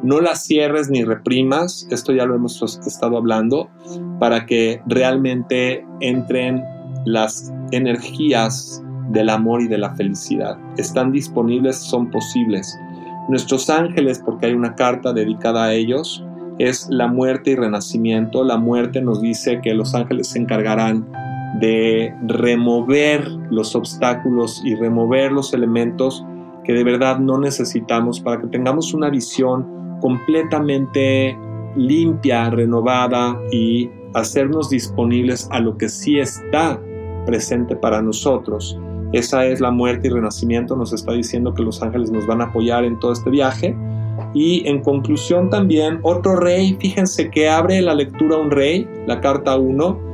no 0.03 0.19
la 0.19 0.35
cierres 0.35 0.89
ni 0.89 1.05
reprimas, 1.05 1.87
esto 1.89 2.11
ya 2.11 2.25
lo 2.25 2.35
hemos 2.35 2.61
estado 2.85 3.15
hablando, 3.15 3.69
para 4.19 4.45
que 4.45 4.81
realmente 4.87 5.85
entren 6.01 6.61
las 7.05 7.49
energías 7.71 8.83
del 9.11 9.29
amor 9.29 9.61
y 9.61 9.69
de 9.69 9.77
la 9.77 9.95
felicidad. 9.95 10.57
Están 10.75 11.13
disponibles, 11.13 11.77
son 11.77 12.11
posibles. 12.11 12.77
Nuestros 13.29 13.69
ángeles, 13.69 14.21
porque 14.25 14.47
hay 14.47 14.53
una 14.53 14.75
carta 14.75 15.13
dedicada 15.13 15.63
a 15.63 15.73
ellos, 15.73 16.21
es 16.69 16.87
la 16.89 17.07
muerte 17.07 17.51
y 17.51 17.55
renacimiento. 17.55 18.43
La 18.43 18.57
muerte 18.57 19.01
nos 19.01 19.21
dice 19.21 19.59
que 19.61 19.73
los 19.73 19.95
ángeles 19.95 20.27
se 20.27 20.39
encargarán 20.39 21.07
de 21.59 22.13
remover 22.27 23.27
los 23.49 23.75
obstáculos 23.75 24.61
y 24.63 24.75
remover 24.75 25.31
los 25.31 25.53
elementos 25.53 26.25
que 26.63 26.73
de 26.73 26.83
verdad 26.83 27.19
no 27.19 27.39
necesitamos 27.39 28.19
para 28.19 28.39
que 28.39 28.47
tengamos 28.47 28.93
una 28.93 29.09
visión 29.09 29.97
completamente 29.99 31.37
limpia, 31.75 32.49
renovada 32.49 33.37
y 33.51 33.89
hacernos 34.13 34.69
disponibles 34.69 35.47
a 35.51 35.59
lo 35.59 35.77
que 35.77 35.89
sí 35.89 36.19
está 36.19 36.79
presente 37.25 37.75
para 37.75 38.01
nosotros. 38.01 38.77
Esa 39.13 39.45
es 39.45 39.59
la 39.59 39.71
muerte 39.71 40.07
y 40.07 40.11
renacimiento, 40.11 40.75
nos 40.75 40.93
está 40.93 41.13
diciendo 41.13 41.53
que 41.53 41.63
los 41.63 41.81
ángeles 41.81 42.11
nos 42.11 42.25
van 42.27 42.41
a 42.41 42.45
apoyar 42.45 42.85
en 42.85 42.97
todo 42.99 43.11
este 43.11 43.29
viaje. 43.29 43.75
Y 44.33 44.67
en 44.67 44.81
conclusión 44.81 45.49
también, 45.49 45.99
otro 46.03 46.37
rey, 46.37 46.77
fíjense 46.79 47.29
que 47.29 47.49
abre 47.49 47.81
la 47.81 47.93
lectura 47.93 48.37
un 48.37 48.51
rey, 48.51 48.87
la 49.05 49.19
carta 49.19 49.57
1, 49.57 50.11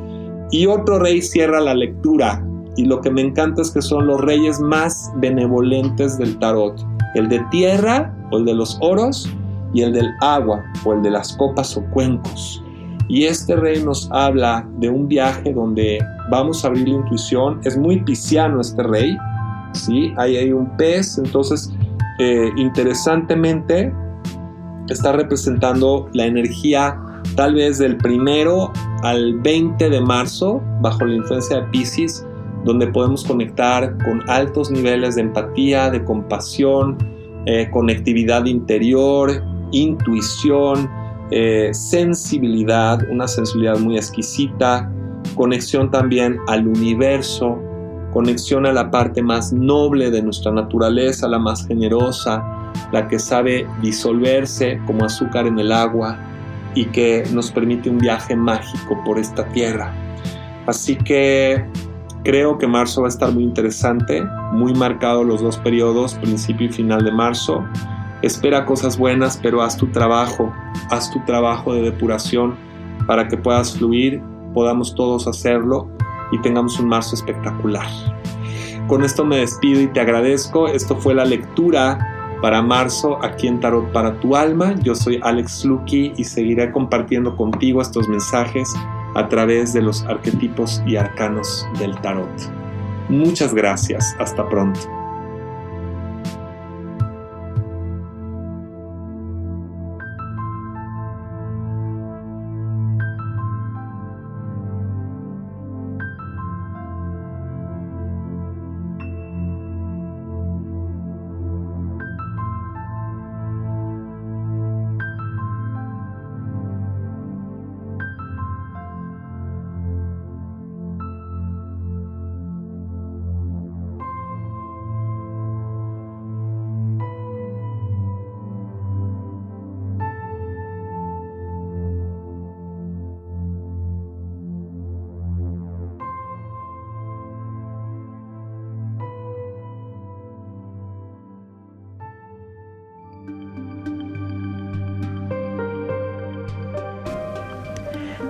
y 0.51 0.65
otro 0.65 0.99
rey 0.99 1.21
cierra 1.21 1.59
la 1.59 1.75
lectura. 1.75 2.43
Y 2.75 2.85
lo 2.85 3.01
que 3.01 3.11
me 3.11 3.21
encanta 3.21 3.61
es 3.61 3.71
que 3.71 3.81
son 3.81 4.07
los 4.07 4.21
reyes 4.21 4.59
más 4.59 5.11
benevolentes 5.17 6.17
del 6.17 6.37
tarot. 6.39 6.79
El 7.15 7.27
de 7.29 7.39
tierra 7.51 8.13
o 8.31 8.37
el 8.37 8.45
de 8.45 8.53
los 8.53 8.77
oros 8.81 9.29
y 9.73 9.81
el 9.81 9.93
del 9.93 10.09
agua 10.21 10.63
o 10.85 10.93
el 10.93 11.01
de 11.01 11.11
las 11.11 11.35
copas 11.37 11.75
o 11.77 11.83
cuencos. 11.91 12.63
Y 13.09 13.23
este 13.25 13.55
rey 13.55 13.81
nos 13.83 14.09
habla 14.11 14.67
de 14.79 14.89
un 14.89 15.07
viaje 15.07 15.53
donde 15.53 15.99
vamos 16.29 16.63
a 16.63 16.67
abrir 16.67 16.89
la 16.89 16.95
intuición. 16.97 17.59
Es 17.63 17.77
muy 17.77 18.01
pisciano 18.01 18.61
este 18.61 18.83
rey, 18.83 19.17
¿sí? 19.73 20.13
Ahí 20.17 20.35
hay 20.35 20.51
un 20.51 20.75
pez, 20.77 21.17
entonces 21.17 21.73
eh, 22.19 22.49
interesantemente 22.57 23.93
está 24.89 25.11
representando 25.11 26.09
la 26.13 26.25
energía 26.25 26.99
tal 27.35 27.55
vez 27.55 27.77
del 27.77 27.97
primero 27.97 28.71
al 29.03 29.39
20 29.39 29.89
de 29.89 30.01
marzo, 30.01 30.61
bajo 30.81 31.05
la 31.05 31.15
influencia 31.15 31.57
de 31.57 31.63
Pisces, 31.67 32.25
donde 32.63 32.87
podemos 32.87 33.23
conectar 33.23 33.97
con 34.03 34.27
altos 34.29 34.71
niveles 34.71 35.15
de 35.15 35.21
empatía, 35.21 35.89
de 35.89 36.03
compasión, 36.03 36.97
eh, 37.45 37.69
conectividad 37.71 38.45
interior, 38.45 39.43
intuición, 39.71 40.89
eh, 41.31 41.69
sensibilidad, 41.73 42.99
una 43.09 43.27
sensibilidad 43.27 43.77
muy 43.77 43.97
exquisita, 43.97 44.91
conexión 45.35 45.91
también 45.91 46.37
al 46.47 46.67
universo, 46.67 47.59
conexión 48.11 48.65
a 48.65 48.71
la 48.71 48.89
parte 48.89 49.21
más 49.21 49.53
noble 49.53 50.09
de 50.09 50.21
nuestra 50.21 50.51
naturaleza, 50.51 51.27
la 51.27 51.39
más 51.39 51.67
generosa, 51.67 52.43
la 52.91 53.07
que 53.07 53.19
sabe 53.19 53.67
disolverse 53.81 54.79
como 54.85 55.05
azúcar 55.05 55.47
en 55.47 55.59
el 55.59 55.71
agua 55.71 56.17
y 56.75 56.85
que 56.85 57.23
nos 57.33 57.51
permite 57.51 57.89
un 57.89 57.97
viaje 57.97 58.35
mágico 58.35 59.01
por 59.03 59.19
esta 59.19 59.45
tierra. 59.49 59.93
Así 60.67 60.95
que 60.95 61.65
creo 62.23 62.57
que 62.57 62.67
marzo 62.67 63.01
va 63.01 63.07
a 63.07 63.09
estar 63.09 63.31
muy 63.31 63.43
interesante, 63.43 64.23
muy 64.51 64.73
marcado 64.73 65.23
los 65.23 65.41
dos 65.41 65.57
periodos, 65.57 66.15
principio 66.15 66.67
y 66.67 66.69
final 66.69 67.03
de 67.03 67.11
marzo. 67.11 67.65
Espera 68.21 68.65
cosas 68.65 68.97
buenas, 68.97 69.39
pero 69.41 69.61
haz 69.61 69.77
tu 69.77 69.87
trabajo, 69.87 70.53
haz 70.89 71.11
tu 71.11 71.23
trabajo 71.25 71.73
de 71.73 71.83
depuración 71.83 72.55
para 73.05 73.27
que 73.27 73.37
puedas 73.37 73.77
fluir, 73.77 74.21
podamos 74.53 74.93
todos 74.93 75.27
hacerlo 75.27 75.89
y 76.31 76.41
tengamos 76.41 76.79
un 76.79 76.89
marzo 76.89 77.15
espectacular. 77.15 77.87
Con 78.87 79.03
esto 79.03 79.25
me 79.25 79.37
despido 79.37 79.81
y 79.81 79.87
te 79.87 79.99
agradezco. 79.99 80.67
Esto 80.67 80.95
fue 80.95 81.13
la 81.13 81.25
lectura 81.25 82.16
para 82.41 82.61
marzo 82.61 83.23
aquí 83.23 83.47
en 83.47 83.59
Tarot 83.59 83.91
para 83.91 84.19
tu 84.19 84.35
alma. 84.35 84.75
Yo 84.81 84.95
soy 84.95 85.19
Alex 85.23 85.65
Lucky 85.65 86.13
y 86.17 86.23
seguiré 86.23 86.71
compartiendo 86.71 87.35
contigo 87.35 87.81
estos 87.81 88.07
mensajes 88.07 88.73
a 89.15 89.27
través 89.27 89.73
de 89.73 89.81
los 89.81 90.03
arquetipos 90.05 90.81
y 90.85 90.95
arcanos 90.95 91.67
del 91.79 91.95
tarot. 92.01 92.29
Muchas 93.09 93.53
gracias. 93.53 94.15
Hasta 94.19 94.47
pronto. 94.47 94.96